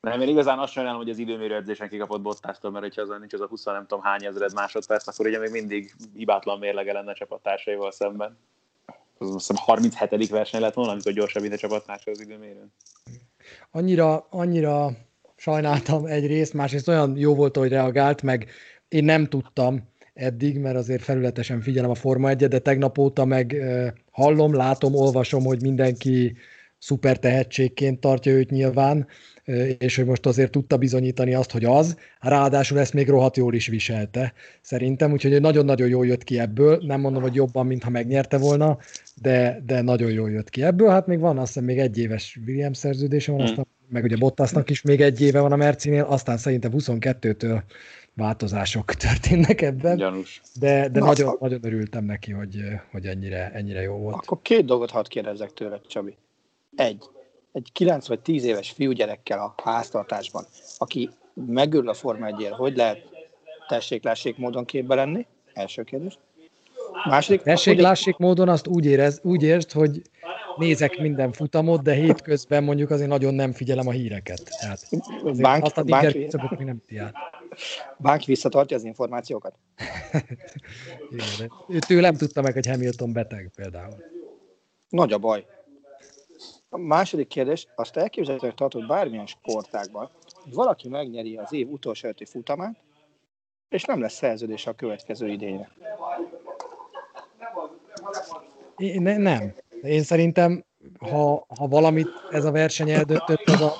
[0.00, 3.32] Nem, én igazán azt sajnálom, hogy az időmérő edzésen kikapott Bottastól, mert hogyha az nincs
[3.32, 7.10] az a 20 nem tudom hány ezred másodperc, akkor ugye még mindig hibátlan mérlege lenne
[7.10, 8.38] a csapattársaival szemben.
[9.18, 10.28] Az azt hiszem 37.
[10.28, 12.72] verseny lett volna, amikor gyorsabb, mint a csapattársa az időmérőn.
[13.70, 14.90] Annyira, annyira
[15.36, 18.50] sajnáltam egyrészt, másrészt olyan jó volt, hogy reagált, meg
[18.88, 23.56] én nem tudtam eddig, mert azért felületesen figyelem a Forma 1 de tegnap óta meg
[24.10, 26.36] hallom, látom, olvasom, hogy mindenki
[26.78, 29.06] szuper tehetségként tartja őt nyilván,
[29.78, 33.66] és hogy most azért tudta bizonyítani azt, hogy az, ráadásul ezt még rohadt jól is
[33.66, 38.78] viselte, szerintem, úgyhogy nagyon-nagyon jól jött ki ebből, nem mondom, hogy jobban, mintha megnyerte volna,
[39.14, 42.38] de, de nagyon jól jött ki ebből, hát még van azt hiszem még egy éves
[42.46, 43.50] Williams szerződése van, Hmm.
[43.50, 47.62] aztán, meg ugye Bottasnak is még egy éve van a Mercinél, aztán szerintem 22-től
[48.14, 50.40] változások történnek ebben, Gyanús.
[50.60, 52.56] de, de Na, nagyon, a- nagyon örültem neki, hogy,
[52.90, 54.14] hogy ennyire, ennyire jó volt.
[54.14, 56.16] Akkor két dolgot hadd kérdezzek tőled, Csabi.
[56.76, 57.02] Egy,
[57.52, 60.44] egy 9 vagy 10 éves fiúgyerekkel a háztartásban,
[60.78, 62.98] aki megörül a Forma 1 hogy lehet
[63.68, 65.26] tessék-lássék módon képbe lenni?
[65.52, 66.18] Első kérdés.
[67.08, 70.02] Második, Tessék, hogy- lássék módon azt úgy, érez, úgy értsd, hogy
[70.56, 74.50] nézek minden futamot, de hétközben mondjuk azért nagyon nem figyelem a híreket.
[74.60, 74.88] Tehát
[75.40, 76.14] Bánk, azt a bánk,
[76.58, 76.98] még nem ti
[77.52, 77.96] át.
[77.98, 79.54] bánk visszatartja az információkat?
[81.10, 83.94] Igen, de Ő tőlem tudta meg, hogy Hamilton beteg például.
[84.88, 85.46] Nagy a baj.
[86.68, 90.10] A második kérdés, azt elképzelhetőnek tartod bármilyen sportágban,
[90.42, 92.76] hogy valaki megnyeri az év utolsó öti futamát,
[93.68, 95.70] és nem lesz szerződés a következő idényre.
[98.76, 99.54] Én, ne, nem.
[99.82, 100.64] Én szerintem,
[100.98, 103.72] ha, ha valamit ez a verseny eldöntött, az a,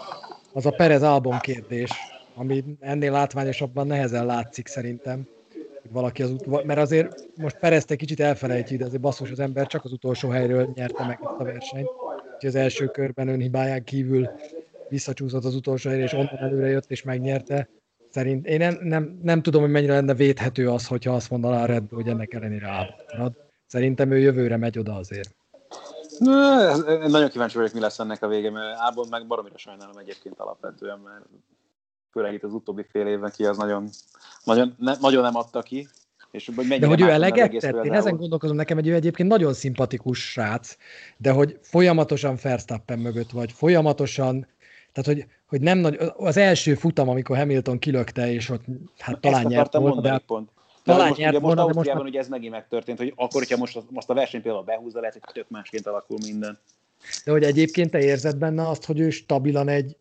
[0.53, 1.91] az a Perez Albon kérdés,
[2.35, 5.27] ami ennél látványosabban nehezen látszik szerintem.
[5.83, 9.41] hogy Valaki az ut- mert azért most Perezt egy kicsit elfelejtjük, de azért basszus az
[9.41, 11.89] ember csak az utolsó helyről nyerte meg ezt a versenyt.
[12.35, 14.31] Úgyhogy az első körben önhibáján kívül
[14.89, 17.69] visszacsúszott az utolsó helyre, és onnan előre jött és megnyerte.
[18.11, 21.67] Szerint én nem, nem, nem tudom, hogy mennyire lenne védhető az, hogyha azt mondaná a
[21.67, 23.33] Red Bull, hogy ennek ellenére marad.
[23.67, 25.35] Szerintem ő jövőre megy oda azért.
[26.19, 26.77] Na,
[27.09, 30.99] nagyon kíváncsi vagyok, mi lesz ennek a vége, mert Ábon meg baromira sajnálom egyébként alapvetően,
[30.99, 31.25] mert
[32.13, 33.89] főleg itt az utóbbi fél évben ki az nagyon,
[34.45, 35.89] nagyon, ne, nagyon nem adta ki.
[36.31, 37.85] És hogy De hogy ő eleget tett?
[37.85, 40.77] Én ezen gondolkozom, nekem egy ő egyébként nagyon szimpatikus srác,
[41.17, 44.47] de hogy folyamatosan Verstappen mögött vagy, folyamatosan,
[44.93, 48.65] tehát hogy, hogy nem nagy, az első futam, amikor Hamilton kilökte, és ott
[48.99, 50.49] hát talán Ezt nyert volna, de pont.
[50.85, 53.13] talán Talán most, nyert ugye most volna, de most már- ugye ez megint megtörtént, hogy
[53.17, 56.59] akkor, hogyha most, most a verseny például behúzza, lehet, hogy tök másként alakul minden.
[57.25, 59.97] de hogy egyébként te érzed benne azt, hogy ő stabilan egy,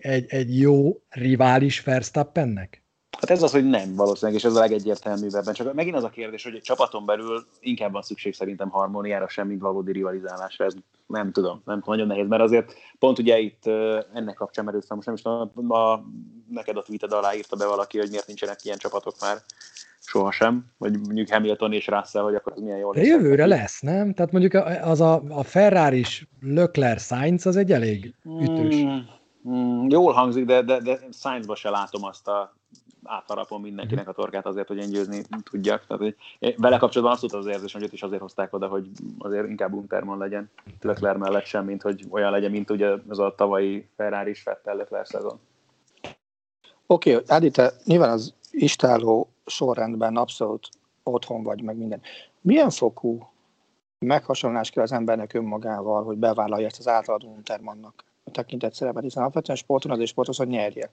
[0.00, 2.82] egy, egy jó rivális Verstappennek?
[3.20, 5.54] Hát ez az, hogy nem valószínűleg, és ez a legegyértelműbb ebben.
[5.54, 9.46] Csak megint az a kérdés, hogy egy csapaton belül inkább van szükség szerintem harmóniára, sem,
[9.46, 10.64] mint valódi rivalizálásra.
[10.64, 10.74] Ez
[11.06, 13.66] nem tudom, nem tudom, nagyon nehéz, mert azért pont ugye itt
[14.14, 16.04] ennek kapcsán merült fel, most nem is tudom, a,
[16.50, 19.36] neked a tweeted alá írta be valaki, hogy miért nincsenek ilyen csapatok már
[20.00, 24.14] sohasem, vagy mondjuk Hamilton és Russell, hogy akkor az milyen jól De jövőre lesz, nem?
[24.14, 26.04] Tehát mondjuk az a, a ferrari
[26.40, 28.76] Leclerc Sainz az egy elég ütős.
[28.76, 28.98] Mm,
[29.48, 32.54] mm, jól hangzik, de, de, de Sainzba se látom azt a
[33.04, 35.86] átharapom mindenkinek a torkát azért, hogy én győzni tudjak.
[35.86, 36.16] Tehát, hogy
[36.56, 38.88] vele kapcsolatban azt az érzés, hogy őt is azért hozták oda, hogy
[39.18, 43.34] azért inkább Unterman legyen Leclerc mellett sem, mint hogy olyan legyen, mint ugye az a
[43.34, 45.38] tavalyi Ferrari is Fettel Leclerc szezon.
[46.86, 50.68] Oké, okay, Ádi, te nyilván az istáló sorrendben abszolút
[51.02, 52.00] otthon vagy, meg minden.
[52.40, 53.30] Milyen fokú
[53.98, 59.58] meghasonlás kell az embernek önmagával, hogy bevállalja ezt az általad Untermannak tekintett szerepet, hiszen alapvetően
[59.58, 60.90] sporton azért sportos, hogy nyerje.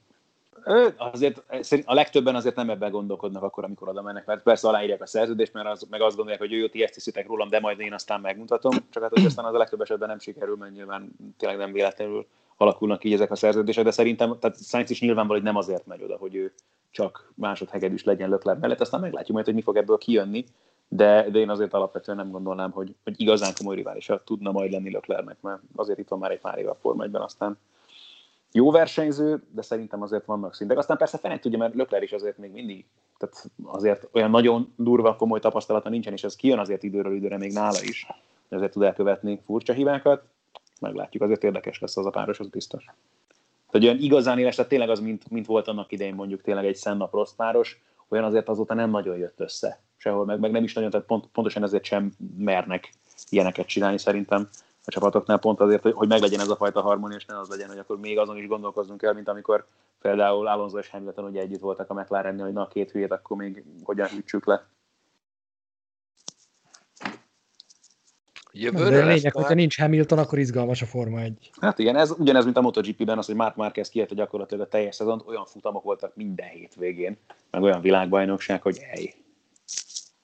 [0.66, 1.44] Ő azért,
[1.86, 5.54] a legtöbben azért nem ebben gondolkodnak akkor, amikor oda mennek, mert persze aláírják a szerződést,
[5.54, 8.22] mert az, meg azt gondolják, hogy jó, ti ezt hiszitek rólam, de majd én aztán
[8.22, 11.72] megmutatom, csak hát hogy aztán az a legtöbb esetben nem sikerül, mert nyilván tényleg nem
[11.72, 12.26] véletlenül
[12.58, 16.04] alakulnak így ezek a szerződések, de szerintem, tehát Sainz is nyilvánvaló, hogy nem azért megy
[16.04, 16.54] oda, hogy ő
[16.92, 20.46] csak másodhegedűs legyen Leclerc mellett, aztán meglátjuk majd, hogy mi fog ebből kijönni,
[20.88, 24.92] de, de én azért alapvetően nem gondolnám, hogy, hogy igazán komoly riválisa tudna majd lenni
[24.92, 27.58] Löklernek, mert azért itt van már egy pár éve a Forma 1 aztán
[28.52, 30.78] jó versenyző, de szerintem azért vannak szintek.
[30.78, 32.86] Aztán persze fene tudja, mert Lökler is azért még mindig,
[33.18, 37.54] tehát azért olyan nagyon durva, komoly tapasztalata nincsen, és ez kijön azért időről időre még
[37.54, 38.08] nála is,
[38.50, 40.24] de azért tud elkövetni furcsa hibákat.
[40.82, 42.86] Meglátjuk, azért érdekes lesz az a páros, az biztos.
[43.70, 46.78] Tehát olyan igazán éles, tehát tényleg az, mint, mint volt annak idején mondjuk tényleg egy
[46.78, 50.74] Senna Prost páros, olyan azért azóta nem nagyon jött össze sehol, meg, meg nem is
[50.74, 52.94] nagyon, tehát pont, pontosan ezért sem mernek
[53.30, 54.50] ilyeneket csinálni szerintem
[54.86, 57.68] a csapatoknál pont azért, hogy, hogy meglegyen ez a fajta harmónia, és ne az legyen,
[57.68, 59.66] hogy akkor még azon is gondolkoznunk kell, mint amikor
[60.02, 63.38] például Alonso és Hamilton ugye együtt voltak a mclaren hogy na a két hülyét akkor
[63.38, 64.68] még hogyan hűtsük le.
[68.52, 71.52] Jövőre De lényeg, hogyha nincs Hamilton, akkor izgalmas a Forma 1.
[71.62, 74.96] Hát igen, ez ugyanez, mint a MotoGP-ben, az, hogy Mark Marquez kiérte gyakorlatilag a teljes
[74.96, 77.18] szezont, olyan futamok voltak minden hétvégén,
[77.52, 79.14] meg olyan világbajnokság, hogy ej.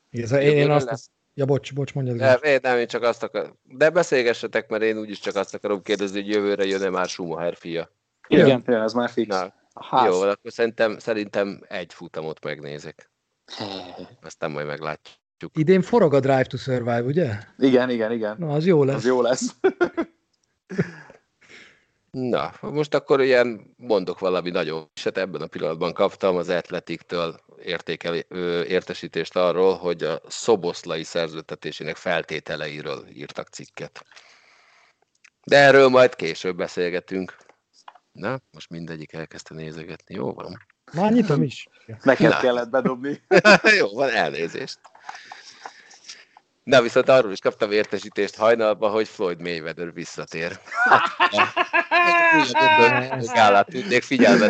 [0.10, 2.16] Igen, én, én azt, Ja, bocs, bocs, mondjad.
[2.16, 3.60] Nem, én, nem, én csak azt akarom.
[3.64, 7.92] De beszélgessetek, mert én úgyis csak azt akarom kérdezni, hogy jövőre jön-e már Schumacher fia.
[8.28, 9.28] Igen, Igen ez már fix.
[9.28, 9.54] Na,
[10.06, 13.12] jó, akkor szerintem, szerintem egy futamot megnézek.
[14.22, 15.52] Aztán majd meglátjuk.
[15.54, 17.38] Idén forog a Drive to Survive, ugye?
[17.58, 18.36] Igen, igen, igen.
[18.40, 18.96] Na, az jó lesz.
[18.96, 19.56] Az jó lesz.
[22.14, 28.16] Na, most akkor ilyen mondok valami nagyon eset, ebben a pillanatban kaptam az Atletiktől értékel,
[28.64, 34.06] értesítést arról, hogy a szoboszlai szerződtetésének feltételeiről írtak cikket.
[35.44, 37.38] De erről majd később beszélgetünk.
[38.12, 40.16] Na, most mindegyik elkezdte nézegetni.
[40.16, 40.58] Jó van.
[40.94, 41.68] Már nyitom is.
[42.04, 43.22] Neked kellett bedobni.
[43.80, 44.80] Jó van, elnézést.
[46.64, 50.60] Na, viszont arról is kaptam értesítést hajnalban, hogy Floyd Mayweather visszatér.
[53.34, 54.50] Gálát tudnék figyelmet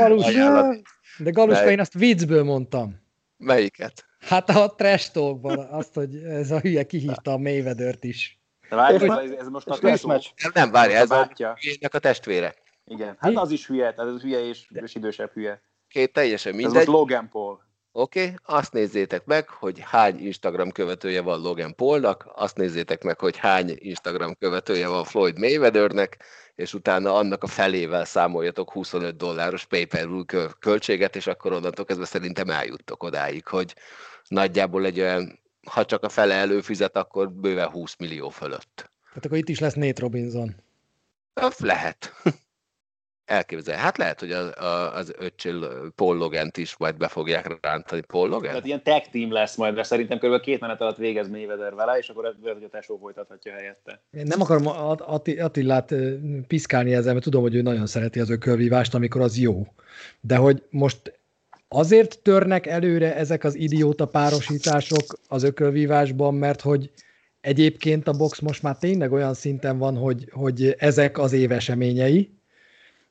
[1.17, 3.01] De Galuska, én azt viccből mondtam.
[3.37, 4.05] Melyiket?
[4.19, 8.39] Hát a trash talkban azt, hogy ez a hülye kihívta a Mayweather-t is.
[8.69, 10.25] De várj, ez, ez most a meccs.
[10.53, 11.29] Nem, várj, ez a
[11.91, 12.53] a testvére.
[12.85, 15.61] Igen, hát az is hülye, tehát ez hülye és, és idősebb hülye.
[15.87, 16.75] Két teljesen mindegy.
[16.75, 17.59] Ez most Logan Paul.
[17.95, 23.19] Oké, okay, azt nézzétek meg, hogy hány Instagram követője van Logan Paulnak, azt nézzétek meg,
[23.19, 26.17] hogy hány Instagram követője van Floyd Mayweathernek,
[26.55, 30.25] és utána annak a felével számoljatok 25 dolláros PayPal
[30.59, 33.75] költséget, és akkor onnantól kezdve szerintem eljuttok odáig, hogy
[34.27, 38.89] nagyjából egy olyan, ha csak a fele előfizet, akkor bőven 20 millió fölött.
[39.07, 40.55] Tehát akkor itt is lesz Nate Robinson.
[41.57, 42.13] Lehet.
[43.25, 43.77] Elképzel.
[43.77, 44.53] Hát lehet, hogy az,
[44.93, 48.01] az öccsél Paul Logent is majd be fogják rántani.
[48.01, 48.49] Paul Logan?
[48.49, 50.39] Tehát ilyen tag team lesz majd, de szerintem kb.
[50.39, 54.01] két menet alatt végez Mayweather vele, és akkor lehet, hogy a tesó folytathatja helyette.
[54.11, 54.67] Én nem akarom
[55.37, 55.93] Attilát
[56.47, 59.67] piszkálni ezzel, mert tudom, hogy ő nagyon szereti az ökölvívást, amikor az jó.
[60.21, 61.19] De hogy most
[61.67, 66.91] azért törnek előre ezek az idióta párosítások az ökölvívásban, mert hogy
[67.41, 72.29] egyébként a box most már tényleg olyan szinten van, hogy, hogy ezek az éveseményei,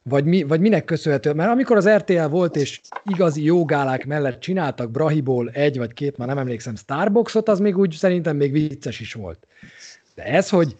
[0.02, 1.32] vagy, mi, vagy minek köszönhető?
[1.32, 6.28] Mert amikor az RTL volt, és igazi jogálák mellett csináltak Brahiból egy vagy két, már
[6.28, 9.46] nem emlékszem, Starboxot, az még úgy szerintem még vicces is volt.
[10.14, 10.76] De ez, hogy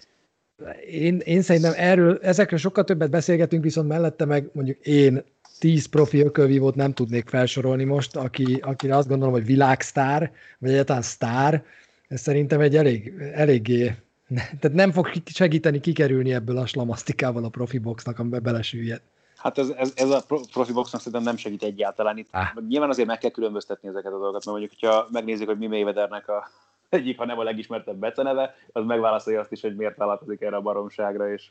[0.87, 5.23] én, én szerintem erről, ezekről sokkal többet beszélgetünk, viszont mellette meg mondjuk én
[5.59, 11.03] tíz profi ökölvívót nem tudnék felsorolni most, aki, akire azt gondolom, hogy világsztár, vagy egyáltalán
[11.03, 11.65] sztár,
[12.09, 13.95] ez szerintem egy elég, eléggé
[14.35, 19.01] tehát nem fog segíteni kikerülni ebből a slamasztikával a profi boxnak, amiben belesüllyed.
[19.43, 20.23] Hát ez, ez, ez a
[20.53, 22.19] profi boxnak szerintem nem segít egyáltalán.
[22.19, 22.47] Itt ah.
[22.69, 26.29] Nyilván azért meg kell különböztetni ezeket a dolgokat, mert mondjuk, hogyha megnézzük, hogy mi Mayweathernek
[26.29, 26.49] a
[26.89, 30.61] egyik, ha nem a legismertebb beceneve, az megválaszolja azt is, hogy miért vállalkozik erre a
[30.61, 31.51] baromságra, és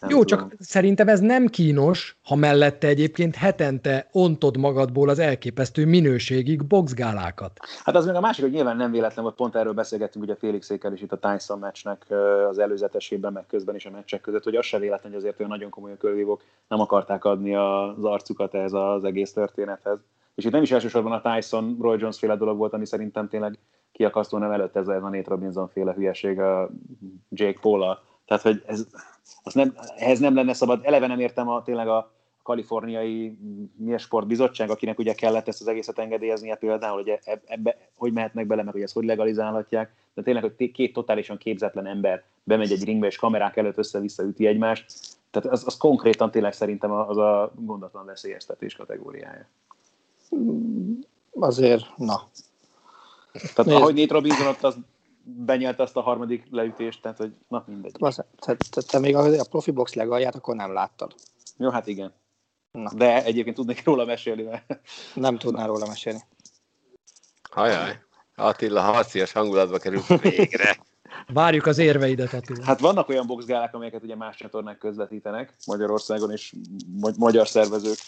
[0.00, 0.48] nem Jó, tudom.
[0.48, 7.58] csak szerintem ez nem kínos, ha mellette egyébként hetente ontod magadból az elképesztő minőségig boxgálákat.
[7.84, 10.92] Hát az még a másik, hogy nyilván nem véletlen, hogy pont erről beszélgettünk ugye Félixékkel
[10.92, 12.06] is itt a Tyson meccsnek
[12.48, 15.50] az előzetesében, meg közben is a meccsek között, hogy az se véletlen, hogy azért olyan
[15.50, 19.98] nagyon komoly körvívók nem akarták adni az arcukat ehhez az egész történethez.
[20.34, 23.58] És itt nem is elsősorban a Tyson, Roy Jones féle dolog volt, ami szerintem tényleg
[23.92, 26.70] kiakasztó, nem előtt ez a Nate Robinson féle hülyeség a
[27.28, 28.86] Jake paul Tehát, hogy ez,
[29.42, 32.12] az nem, ehhez nem lenne szabad, eleve nem értem a, tényleg a
[32.42, 33.38] kaliforniai
[33.96, 38.72] sportbizottság, akinek ugye kellett ezt az egészet engedélyeznie például, hogy ebbe hogy mehetnek bele, meg
[38.72, 43.16] hogy ezt hogy legalizálhatják, de tényleg, hogy két totálisan képzetlen ember bemegy egy ringbe, és
[43.16, 44.84] kamerák előtt össze-vissza üti egymást,
[45.30, 49.48] tehát az, az konkrétan tényleg szerintem az a gondatlan veszélyeztetés kategóriája.
[51.30, 52.28] Azért, na.
[53.32, 53.80] Tehát Nézd.
[53.80, 54.76] ahogy Nate Robinson ott az
[55.24, 57.92] benyelte azt a harmadik leütést, tehát hogy na mindegy.
[58.38, 61.14] te, te, te még a, a profi box legalját akkor nem láttad.
[61.56, 62.12] Jó, hát igen.
[62.70, 62.90] Na.
[62.94, 64.80] De egyébként tudnék róla mesélni, mert...
[65.14, 66.20] Nem tudnál róla mesélni.
[67.50, 68.00] Hajaj.
[68.34, 70.76] Attila harcias hangulatba került végre.
[71.26, 72.64] Várjuk az érveidet, Attila.
[72.64, 76.54] Hát vannak olyan boxgálák, amelyeket ugye más csatornák közvetítenek Magyarországon, és
[77.18, 77.98] magyar szervezők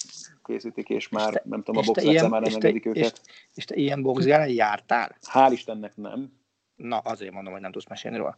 [0.44, 3.20] készítik, és már te, nem tudom, a box már nem engedik őket.
[3.24, 5.16] És, és te ilyen boxgálán jártál?
[5.32, 6.32] Hál' Istennek nem.
[6.76, 8.36] Na, azért mondom, hogy nem tudsz mesélni róla.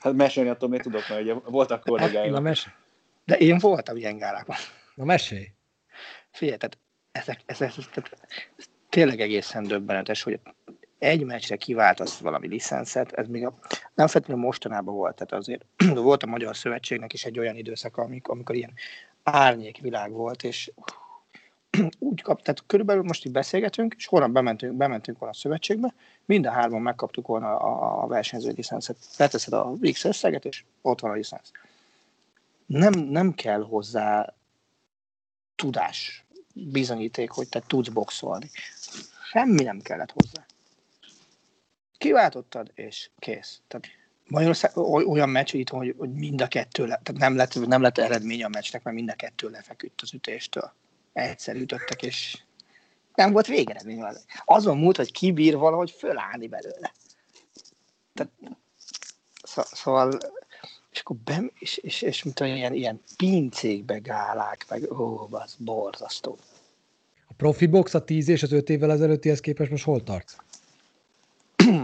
[0.00, 2.32] Hát mesélni attól még tudok, mert ugye voltak kollégáim.
[2.32, 2.68] Hát, mes-
[3.24, 4.56] De én voltam ilyen gálákon.
[4.94, 5.46] Na mesélj.
[6.30, 6.78] Figyelj, tehát
[7.12, 8.26] ezek, ezek, ezek, tehát
[8.88, 10.40] tényleg egészen döbbenetes, hogy
[10.98, 13.58] egy meccsre kiváltasz valami licenszet, ez még a,
[13.94, 18.34] nem feltétlenül mostanában volt, tehát azért volt a Magyar Szövetségnek is egy olyan időszak, amikor,
[18.34, 18.74] amikor ilyen
[19.22, 20.70] árnyékvilág volt, és
[21.98, 25.94] úgy kap, tehát körülbelül most így beszélgetünk, és holnap bementünk, bementünk volna a szövetségbe,
[26.24, 28.96] mind a hárman megkaptuk volna a, a versenyző licenszet.
[29.16, 31.50] Leteszed a X összeget, és ott van a licensz.
[32.66, 34.34] Nem, nem kell hozzá
[35.54, 38.50] tudás, bizonyíték, hogy te tudsz boxolni.
[39.30, 40.46] Semmi nem kellett hozzá.
[41.98, 43.60] Kiváltottad, és kész.
[43.68, 43.86] Tehát
[44.26, 47.98] Magyarország olyan meccs itt, hogy, hogy mind a kettő, le, tehát nem lett, nem lett
[47.98, 50.72] eredmény a meccsnek, mert mind a kettő lefeküdt az ütéstől.
[51.12, 52.42] Egyszer ütöttek, és
[53.14, 54.04] nem volt végeredmény.
[54.44, 56.92] Azon múlt, hogy kibír valahogy fölállni belőle.
[58.14, 58.32] Tehát,
[59.72, 60.18] szóval,
[60.90, 65.56] és akkor bem, és, és, és mint olyan ilyen, ilyen pincékbe gálák, meg ó, az
[65.58, 66.38] borzasztó.
[67.28, 70.36] A profi box a 10 és az 5 évvel ezelőttihez képest most hol tart?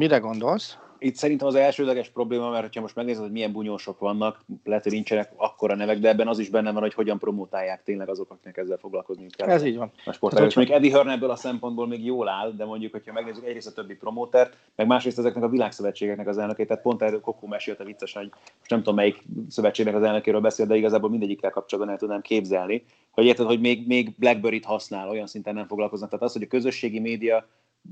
[0.00, 0.76] Mire gondolsz?
[1.04, 4.92] Itt szerintem az elsődleges probléma, mert ha most megnézed, hogy milyen bunyósok vannak, lehet, hogy
[4.92, 8.56] nincsenek akkora nevek, de ebben az is benne van, hogy hogyan promotálják tényleg azok, akiknek
[8.56, 9.48] ezzel foglalkozni kell.
[9.48, 9.90] Ez így van.
[10.04, 10.10] A.
[10.10, 13.66] És mondjuk Eddie Hearn ebből a szempontból még jól áll, de mondjuk, hogyha megnézzük egyrészt
[13.66, 17.84] a többi promótert, meg másrészt ezeknek a világszövetségeknek az elnökét, tehát pont erről Kokó mesélte
[17.84, 22.00] viccesen, hogy most nem tudom melyik szövetségnek az elnökéről beszél, de igazából mindegyikkel kapcsolatban el
[22.00, 26.08] tudnám képzelni, hogy érted, hogy még, még Blackberry-t használ, olyan szinten nem foglalkoznak.
[26.10, 27.46] Tehát az, hogy a közösségi média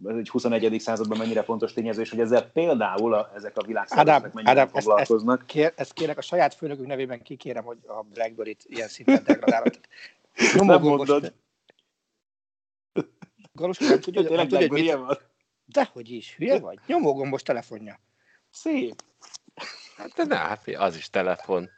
[0.04, 0.80] ez egy 21.
[0.80, 5.38] században mennyire fontos tényező, és hogy ezzel például a, ezek a világszervezetek mennyire Ádám, foglalkoznak.
[5.38, 9.22] Ezt, ezt, kér, ezt kérek a saját főnökünk nevében kikérem, hogy a Blackberry-t ilyen szinten
[9.24, 9.80] degradálod.
[10.54, 11.32] Nem mondod.
[13.52, 14.92] Galus, nem tudja, hogy, nem tudja, hogy mit...
[14.92, 15.18] van?
[15.64, 16.78] Dehogy is, hülye vagy?
[16.86, 18.00] Nyomógombos telefonja.
[18.50, 19.02] Szép.
[19.96, 21.70] Hát de ne, hát az is telefon.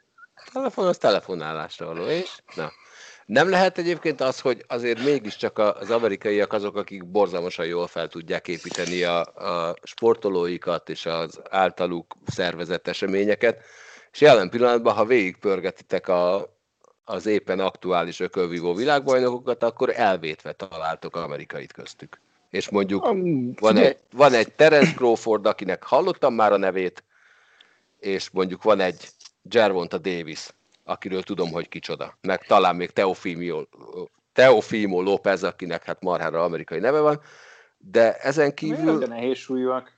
[0.53, 2.71] Telefon az telefonálásra való, és na.
[3.27, 8.49] Nem lehet egyébként az, hogy azért mégiscsak az amerikaiak azok, akik borzalmasan jól fel tudják
[8.49, 13.62] építeni a, a sportolóikat és az általuk szervezett eseményeket,
[14.12, 16.55] és jelen pillanatban, ha végigpörgetitek a,
[17.05, 22.20] az éppen aktuális ökölvívó világbajnokokat, akkor elvétve találtok amerikait köztük.
[22.51, 23.05] És mondjuk
[23.61, 27.05] van egy, van egy Terence Crawford, akinek hallottam már a nevét,
[27.99, 29.09] és mondjuk van egy
[29.43, 30.49] Gervonta Davis,
[30.85, 32.18] akiről tudom, hogy kicsoda.
[32.20, 33.62] Meg talán még Teofimo,
[34.32, 37.20] Teofimo López, akinek hát marhára amerikai neve van,
[37.78, 38.99] de ezen kívül...
[38.99, 39.93] De nehéz súlyúak.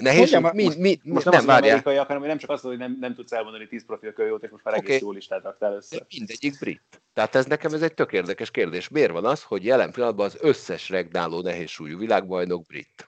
[0.00, 2.96] Nehéz, mi, mi, mi, most nem, nem az amerikaiak, hanem nem csak azt, hogy nem,
[3.00, 4.98] nem tudsz elmondani 10 profil kölyót, és most már egész okay.
[5.00, 6.06] jó listát raktál össze.
[6.16, 7.02] Mindegyik brit.
[7.12, 8.88] Tehát ez nekem ez egy tök érdekes kérdés.
[8.88, 13.06] Miért van az, hogy jelen pillanatban az összes regnáló nehézsúlyú világbajnok brit?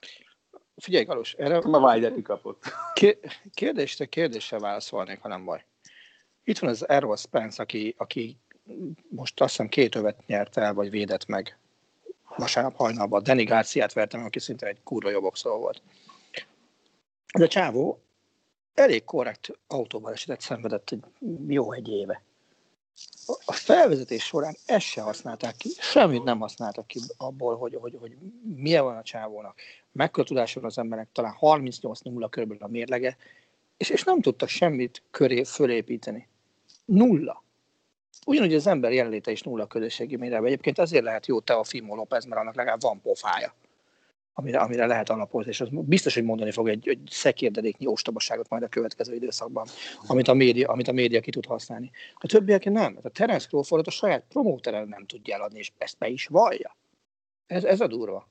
[0.75, 1.61] Figyelj, Galus, erre...
[1.63, 2.63] Ma Wilder kapott.
[3.53, 5.65] Kérdésre kérdéssel válaszolnék, ha nem baj.
[6.43, 8.37] Itt van az Errol Spence, aki, aki
[9.09, 11.57] most azt hiszem két övet nyert el, vagy védett meg
[12.37, 13.23] vasárnap hajnalban.
[13.23, 15.81] Danny Garciát vertem, aki szinte egy kurva jó boxoló volt.
[17.37, 17.99] De Csávó
[18.73, 21.03] elég korrekt autóval esetet szenvedett egy
[21.47, 22.23] jó egy éve.
[23.45, 28.17] A felvezetés során ezt se használták ki, semmit nem használtak ki abból, hogy, hogy, hogy
[28.55, 29.59] milyen van a csávónak.
[29.91, 33.17] Mekkora tudása van az embernek, talán 38-0 körülbelül a mérlege,
[33.77, 36.27] és, és nem tudtak semmit köré fölépíteni.
[36.93, 37.43] Nulla.
[38.25, 40.47] Ugyanúgy az ember jelenléte is nulla közösségi médiában.
[40.47, 43.53] Egyébként azért lehet jó te a Fimo López, mert annak legalább van pofája,
[44.33, 48.63] amire, amire lehet alapozni, és az biztos, hogy mondani fog egy, egy szekérdedéknyi ostobaságot majd
[48.63, 49.67] a következő időszakban,
[50.07, 51.91] amit a média, amit a média ki tud használni.
[52.13, 52.99] A többiek nem.
[53.03, 56.75] A Terence Crawfordot a saját promóteren nem tudja eladni, és ezt be is vallja.
[57.47, 58.29] Ez, ez a durva.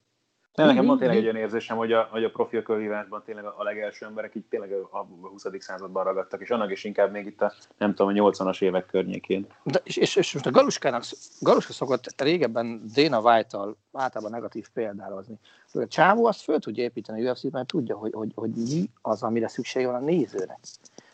[0.54, 3.62] De nekem van tényleg egy olyan érzésem, hogy a, hogy a profi kölhívásban tényleg a
[3.62, 5.46] legelső emberek így tényleg a 20.
[5.58, 9.46] században ragadtak, és annak is inkább még itt a, nem tudom, a 80-as évek környékén.
[9.62, 11.04] De, és, és, és most a Galuskának,
[11.40, 15.38] Galuska szokott régebben Dana White-tal általában negatív példálozni.
[15.72, 19.22] A csávó azt föl tudja építeni a UFC-t, mert tudja, hogy, hogy, hogy mi az,
[19.22, 20.58] amire szüksége van a nézőnek.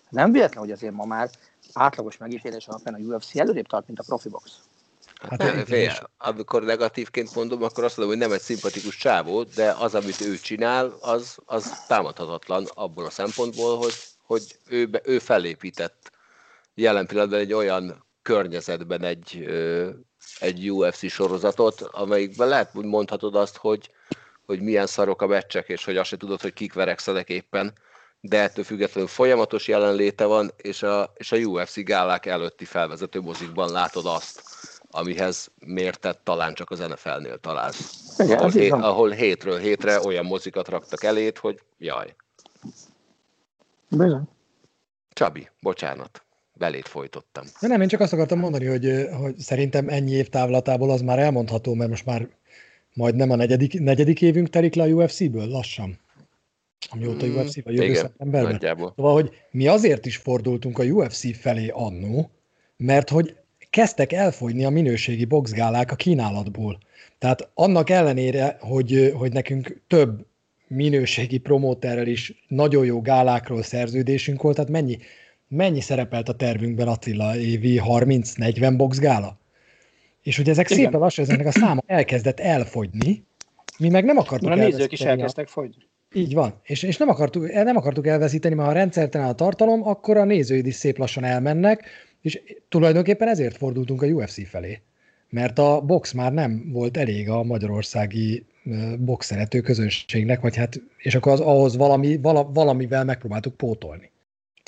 [0.09, 1.31] Nem véletlen, hogy azért ma már
[1.73, 4.61] átlagos megítélés alapján a UFC előrébb tart, mint a profi box.
[5.23, 9.71] Hát, hát fél, amikor negatívként mondom, akkor azt mondom, hogy nem egy szimpatikus csávó, de
[9.71, 16.11] az, amit ő csinál, az, az támadhatatlan abból a szempontból, hogy, hogy ő, ő felépített
[16.75, 19.49] jelen pillanatban egy olyan környezetben egy,
[20.39, 23.91] egy UFC sorozatot, amelyikben lehet, hogy mondhatod azt, hogy,
[24.47, 27.73] hogy milyen szarok a meccsek, és hogy azt se tudod, hogy kik verekszenek éppen,
[28.21, 33.71] de ettől függetlenül folyamatos jelenléte van, és a, és a UFC gálák előtti felvezető mozikban
[33.71, 34.43] látod azt,
[34.97, 38.15] amihez mértett talán csak az NFL-nél találsz.
[38.19, 42.15] Igen, ahol, hé, ahol hétről hétre olyan mozikat raktak elét, hogy jaj.
[43.89, 44.23] Bizony.
[45.13, 47.45] Csabi, bocsánat, belét folytottam.
[47.61, 51.19] De nem, én csak azt akartam mondani, hogy, hogy szerintem ennyi év távlatából az már
[51.19, 52.29] elmondható, mert most már
[52.95, 55.99] majdnem a negyedik, negyedik évünk telik le a UFC-ből, lassan.
[56.91, 58.51] Amióta Mm, UFC, vagy jövő igen, szeptemberben.
[58.53, 58.93] nagyjából.
[58.97, 62.31] Szóval, hogy mi azért is fordultunk a UFC felé annó,
[62.77, 63.37] mert hogy
[63.77, 66.79] kezdtek elfogyni a minőségi boxgálák a kínálatból.
[67.19, 70.27] Tehát annak ellenére, hogy, hogy nekünk több
[70.67, 74.99] minőségi promóterrel is nagyon jó gálákról szerződésünk volt, tehát mennyi,
[75.49, 79.39] mennyi szerepelt a tervünkben Attila évi 30-40 boxgála?
[80.23, 80.85] És hogy ezek Igen.
[80.85, 83.25] szépen lassan, ezeknek a száma elkezdett elfogyni,
[83.79, 85.83] mi meg nem akartuk Mert a nézők is elkezdtek fogyni.
[86.13, 86.61] így van.
[86.63, 90.25] És, és nem, akartuk, nem akartuk elveszíteni, mert ha a rendszertelen a tartalom, akkor a
[90.25, 91.85] nézőid is szép lassan elmennek,
[92.21, 94.83] és tulajdonképpen ezért fordultunk a UFC felé.
[95.29, 98.47] Mert a box már nem volt elég a magyarországi
[98.99, 104.11] box szerető közönségnek, vagy hát, és akkor az, ahhoz valami, vala, valamivel megpróbáltuk pótolni.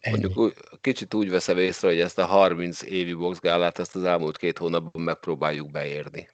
[0.02, 0.18] Ennyi.
[0.18, 4.36] Mondjuk úgy, kicsit úgy veszem észre, hogy ezt a 30 évi boxgálát, ezt az elmúlt
[4.36, 6.28] két hónapban megpróbáljuk beérni.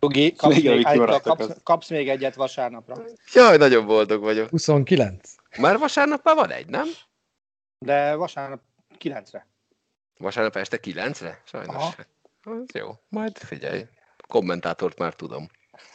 [0.00, 0.86] Ugi, kapsz, Még
[1.22, 3.04] kapsz, kapsz még egyet vasárnapra.
[3.32, 4.48] Jaj, nagyon boldog vagyok.
[4.48, 5.34] 29.
[5.58, 6.86] Már vasárnap már van egy, nem?
[7.78, 8.60] De vasárnap
[8.98, 9.46] 9-re.
[10.18, 11.42] Vasárnap este 9-re?
[11.44, 11.74] Sajnos.
[11.74, 11.94] Aha.
[12.44, 13.86] Az jó, majd figyelj.
[14.28, 15.48] Kommentátort már tudom.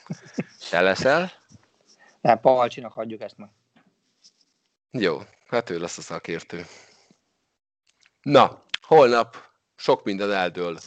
[0.70, 1.32] Te leszel?
[2.22, 3.50] Nem, Palcsinak hagyjuk ezt meg.
[4.92, 6.66] Jó, hát ő lesz a szakértő.
[8.22, 9.38] Na, holnap
[9.76, 10.78] sok minden eldől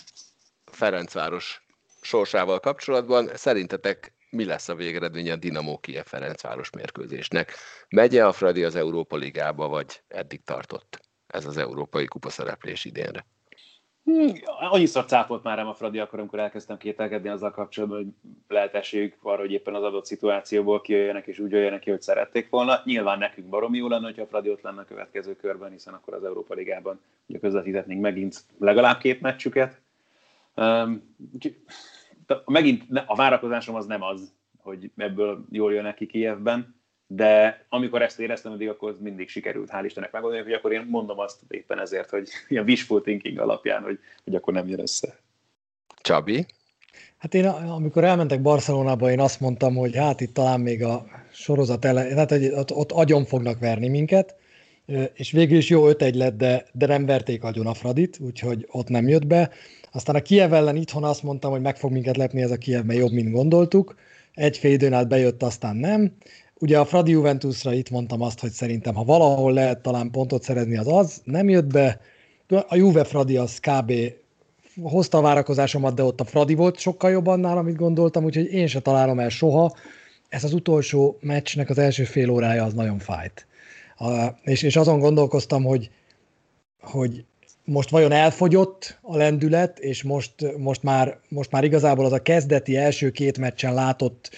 [0.65, 1.67] Ferencváros
[2.01, 3.37] sorsával kapcsolatban.
[3.37, 7.55] Szerintetek mi lesz a végeredmény a Dinamo Kiev Ferencváros mérkőzésnek?
[7.89, 13.27] Megye a Fradi az Európa Ligába, vagy eddig tartott ez az Európai Kupa szereplés idénre?
[14.05, 14.33] Hmm,
[14.71, 19.41] annyiszor cápolt már a Fradi, akkor, amikor elkezdtem kételkedni azzal kapcsolatban, hogy lehet esélyük arra,
[19.41, 22.81] hogy éppen az adott szituációból kijöjjenek és úgy jöjjenek ki, hogy szerették volna.
[22.85, 26.15] Nyilván nekünk baromi jó lenne, hogyha a Fradi ott lenne a következő körben, hiszen akkor
[26.15, 29.81] az Európa Ligában ugye közvetíthetnénk megint legalább két meccsüket.
[30.57, 31.17] Um,
[32.45, 36.82] megint a várakozásom az nem az, hogy ebből jól jön neki Kievben,
[37.15, 41.19] de amikor ezt éreztem, addig akkor mindig sikerült, hál' Istennek megoldani, hogy akkor én mondom
[41.19, 45.19] azt éppen ezért, hogy ilyen wishful thinking alapján, hogy, hogy akkor nem jön össze.
[46.01, 46.47] Csabi?
[47.19, 51.85] Hát én, amikor elmentek Barcelonába, én azt mondtam, hogy hát itt talán még a sorozat
[51.85, 54.37] ele, tehát hogy ott, ott agyon fognak verni minket,
[55.15, 58.89] és végül is jó 5-1 lett, de, de nem verték agyon a Fradit, úgyhogy ott
[58.89, 59.51] nem jött be.
[59.93, 62.85] Aztán a Kiev ellen itthon azt mondtam, hogy meg fog minket lepni ez a Kiev,
[62.85, 63.95] mert jobb, mint gondoltuk.
[64.35, 66.13] Egy fél időn át bejött, aztán nem.
[66.63, 70.77] Ugye a Fradi Juventusra itt mondtam azt, hogy szerintem, ha valahol lehet talán pontot szerezni,
[70.77, 72.01] az az, nem jött be.
[72.69, 73.93] A Juve Fradi az kb
[74.83, 78.67] hozta a várakozásomat, de ott a Fradi volt sokkal jobb annál, amit gondoltam, úgyhogy én
[78.67, 79.77] se találom el soha.
[80.29, 83.47] Ez az utolsó meccsnek az első fél órája az nagyon fájt.
[83.97, 85.91] A, és, és azon gondolkoztam, hogy,
[86.81, 87.25] hogy
[87.65, 92.77] most vajon elfogyott a lendület, és most, most, már, most már igazából az a kezdeti
[92.77, 94.31] első két meccsen látott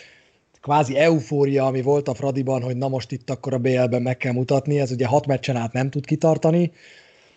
[0.65, 4.33] kvázi eufória, ami volt a Fradiban, hogy na most itt akkor a BL-ben meg kell
[4.33, 6.73] mutatni, ez ugye hat meccsen át nem tud kitartani,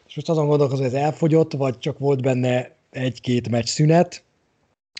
[0.07, 4.23] és most azon gondolkozom, hogy ez elfogyott, vagy csak volt benne egy-két meccs szünet,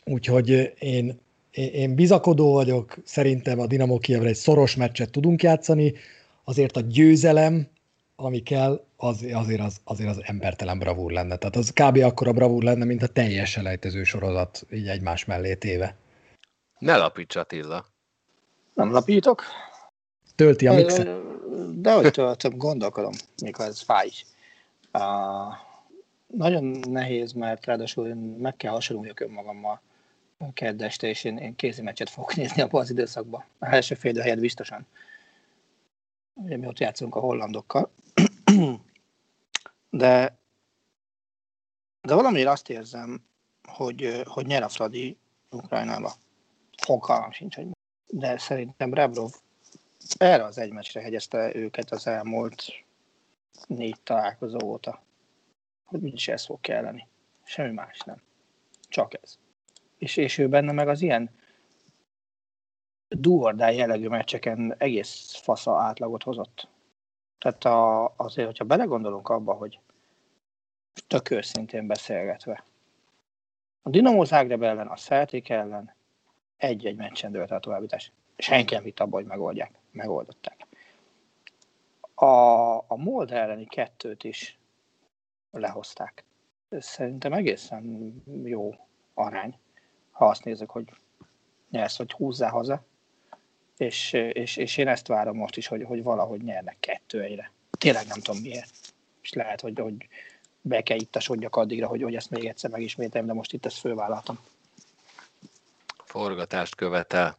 [0.05, 1.19] úgyhogy én,
[1.51, 5.93] én, bizakodó vagyok, szerintem a Dinamo Kievre egy szoros meccset tudunk játszani,
[6.43, 7.67] azért a győzelem,
[8.15, 11.36] ami kell, az, azért, az, azért az embertelen bravúr lenne.
[11.36, 11.97] Tehát az kb.
[11.97, 15.95] akkora bravúr lenne, mint a teljes selejtező sorozat, így egymás mellé téve.
[16.80, 17.95] Ne lapíts Attila.
[18.78, 19.43] Nem lapítok.
[20.36, 21.07] Tölti a mixet.
[21.82, 23.11] De hogy töltöm, gondolkodom,
[23.43, 24.09] mikor ez fáj.
[24.93, 25.55] Uh,
[26.28, 29.82] nagyon nehéz, mert ráadásul én meg kell hasonluljak önmagammal
[30.53, 33.43] kedd este, és én, én kézi meccset fogok nézni abban az időszakban.
[33.59, 34.88] A első fél idő helyett biztosan.
[36.34, 37.91] Ugye mi ott játszunk a hollandokkal.
[39.89, 40.38] De,
[42.01, 43.23] de valamiért azt érzem,
[43.67, 45.17] hogy, hogy nyer a Fradi
[45.49, 46.13] Ukrajnába.
[46.78, 47.76] Fogalmam sincs, hogy
[48.08, 49.32] de szerintem Rebrov
[50.18, 52.64] erre az egy meccsre hegyezte őket az elmúlt
[53.68, 55.01] négy találkozó óta.
[55.86, 57.08] Hogy úgyis ez fog kelleni.
[57.43, 58.22] Semmi más nem.
[58.89, 59.38] Csak ez.
[59.97, 61.30] És, és ő benne meg az ilyen
[63.08, 66.68] duordá jellegű meccseken egész fasza átlagot hozott.
[67.38, 69.80] Tehát a, azért, hogyha belegondolunk abba, hogy
[71.08, 72.64] tök őszintén beszélgetve,
[73.82, 75.95] a Dinamo Zágreb ellen, a Celtic ellen,
[76.58, 78.12] Egy-egy meccsen dőlt a továbbítás.
[78.38, 79.80] Senki nem hitt abba, hogy megoldják.
[79.91, 80.66] Megoldották.
[82.14, 84.60] A, a Mold elleni kettőt is
[85.51, 86.24] lehozták.
[86.70, 88.76] Szerintem egészen jó
[89.14, 89.58] arány,
[90.12, 90.86] ha azt nézek, hogy
[91.70, 92.86] nyersz, hogy húzzál haza.
[93.78, 97.51] És, és, és én ezt várom most is, hogy, hogy valahogy nyernek kettő egyre.
[97.78, 98.72] Tényleg nem tudom miért.
[99.22, 100.08] És lehet, hogy, hogy
[100.62, 104.39] be kell ittasodjak addigra, hogy, hogy ezt még egyszer megismételjem, de most itt ezt fővállaltam.
[106.18, 107.38] Forgatást követel.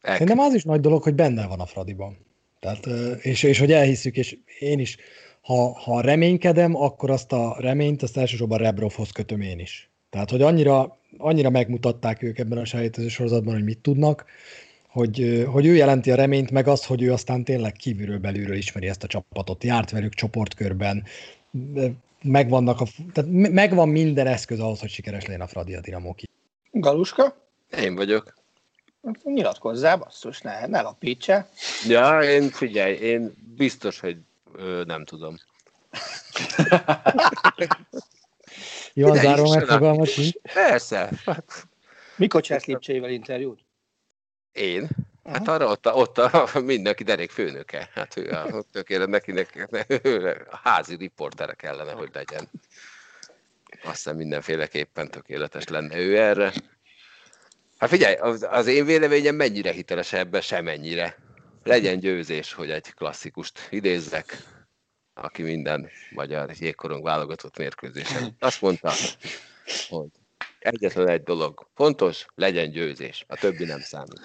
[0.00, 0.12] Ek.
[0.12, 2.18] Szerintem az is nagy dolog, hogy benne van a Fradiban.
[2.60, 2.86] Tehát,
[3.22, 4.96] és, és hogy elhiszük, és én is,
[5.40, 9.90] ha, ha reménykedem, akkor azt a reményt, azt elsősorban Rebrovhoz kötöm én is.
[10.10, 14.24] Tehát, hogy annyira, annyira megmutatták ők ebben a sajátozó sorozatban, hogy mit tudnak,
[14.88, 18.88] hogy, hogy ő jelenti a reményt, meg azt, hogy ő aztán tényleg kívülről belülről ismeri
[18.88, 21.04] ezt a csapatot, járt velük csoportkörben,
[22.22, 26.14] megvannak a, tehát megvan minden eszköz ahhoz, hogy sikeres legyen a Fradi a Dinamo
[26.70, 27.41] Galuska?
[27.76, 28.34] Én vagyok.
[29.22, 31.48] Nyilatkozzál, basszus, ne, ne lapítsa.
[31.86, 34.16] Ja, én figyelj, én biztos, hogy
[34.54, 35.36] ö, nem tudom.
[38.94, 40.08] Jó, zárom megfogalmat
[40.52, 41.10] Persze.
[42.16, 43.60] Mikor csinálsz Lipcseivel interjút?
[44.52, 44.88] Én?
[45.24, 47.88] Hát arra ott, a, ott a, mindenki derék főnöke.
[47.94, 49.46] Hát ő a, tökélet neki,
[50.02, 52.48] ő a házi riportere kellene, hogy legyen.
[53.82, 56.52] Azt hiszem mindenféleképpen tökéletes lenne ő erre.
[57.82, 61.16] Hát figyelj, az, az én véleményem mennyire hiteles ebbe, semennyire.
[61.62, 64.36] Legyen győzés, hogy egy klasszikust idézzek,
[65.14, 68.36] aki minden magyar jégkorong válogatott mérkőzésen.
[68.38, 68.92] Azt mondta,
[69.88, 70.08] hogy
[70.58, 74.20] egyetlen egy dolog fontos, legyen győzés, a többi nem számít.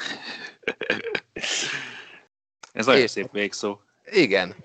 [2.72, 3.80] Ez nagyon És, szép végszó.
[4.12, 4.56] Igen.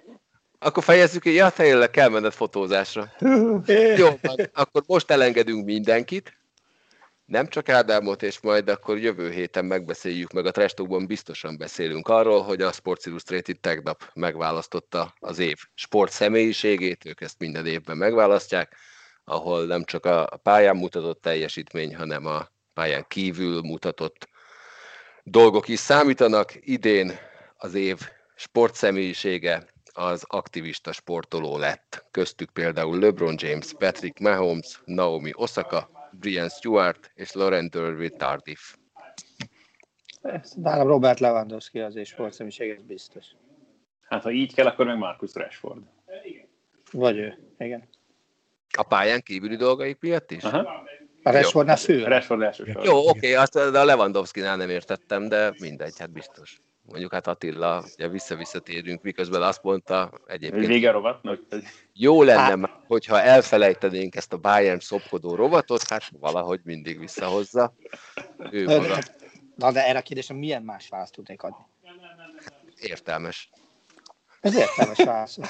[0.59, 3.13] Akkor fejezzük, ja, tényleg kell menned fotózásra.
[3.97, 4.09] Jó,
[4.53, 6.41] akkor most elengedünk mindenkit,
[7.33, 12.43] nem csak Ádámot, és majd akkor jövő héten megbeszéljük, meg a Trestokban biztosan beszélünk arról,
[12.43, 18.77] hogy a Sports Illustrated tegnap megválasztotta az év sport személyiségét, ők ezt minden évben megválasztják,
[19.25, 24.29] ahol nem csak a pályán mutatott teljesítmény, hanem a pályán kívül mutatott
[25.23, 26.53] dolgok is számítanak.
[26.61, 27.19] Idén
[27.57, 27.99] az év
[28.35, 32.05] sportszemélysége az aktivista sportoló lett.
[32.11, 38.77] Köztük például LeBron James, Patrick Mahomes, Naomi Osaka, Brian Stewart és Laurent Derby Tardif.
[40.55, 43.27] Nálam Robert Lewandowski az és sportszemélyiség, ez biztos.
[44.09, 45.83] Hát ha így kell, akkor meg Marcus Rashford.
[46.93, 47.89] Vagy ő, igen.
[48.77, 50.43] A pályán kívüli dolgaik miatt is?
[50.43, 50.85] Aha.
[51.23, 52.05] A Rashfordnál fő.
[52.05, 52.85] A Rashford elsősorban.
[52.85, 56.59] Jó, oké, okay, azt a Lewandowski-nál nem értettem, de mindegy, hát biztos.
[56.83, 60.67] Mondjuk hát Attila, ugye vissza-visszatérünk, miközben azt mondta egyébként...
[60.67, 61.41] Vége rovatnak?
[61.93, 62.83] Jó lenne, hát.
[62.87, 67.75] hogyha elfelejtenénk ezt a Bayern szopkodó rovatot, hát valahogy mindig visszahozza.
[68.51, 68.99] Ő maga.
[69.57, 71.67] Na de erre a kérdésem milyen más választ tudnék adni?
[72.45, 73.51] Hát, értelmes.
[74.41, 75.39] Ez értelmes válasz.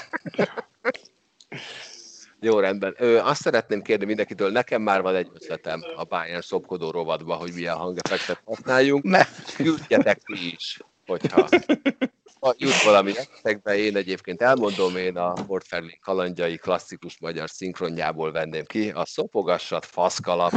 [2.39, 2.95] Jó, rendben.
[2.97, 7.53] Ö, azt szeretném kérni mindenkitől, nekem már van egy ötletem a Bayern szopkodó rovatba, hogy
[7.53, 9.03] milyen hangefektet használjunk.
[9.03, 9.25] Ne.
[9.55, 11.47] Küldjetek ti is, hogyha
[12.43, 18.65] ha jut valami esetekbe, én egyébként elmondom, én a Portferling kalandjai klasszikus magyar szinkronjából venném
[18.65, 20.53] ki, a szopogassat faszkalap.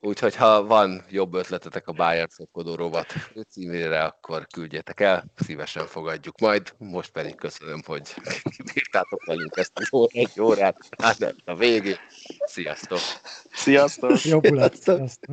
[0.00, 3.06] Úgyhogy ha van jobb ötletetek a Bayern szokkodó rovat
[3.48, 6.74] címére, akkor küldjétek el, szívesen fogadjuk majd.
[6.78, 8.14] Most pedig köszönöm, hogy
[8.74, 11.96] bírtátok velünk ezt az óra, egy órát, hát a végén.
[12.44, 13.00] Sziasztok!
[13.52, 14.22] Sziasztok!
[14.22, 15.32] Jobb Sziasztok!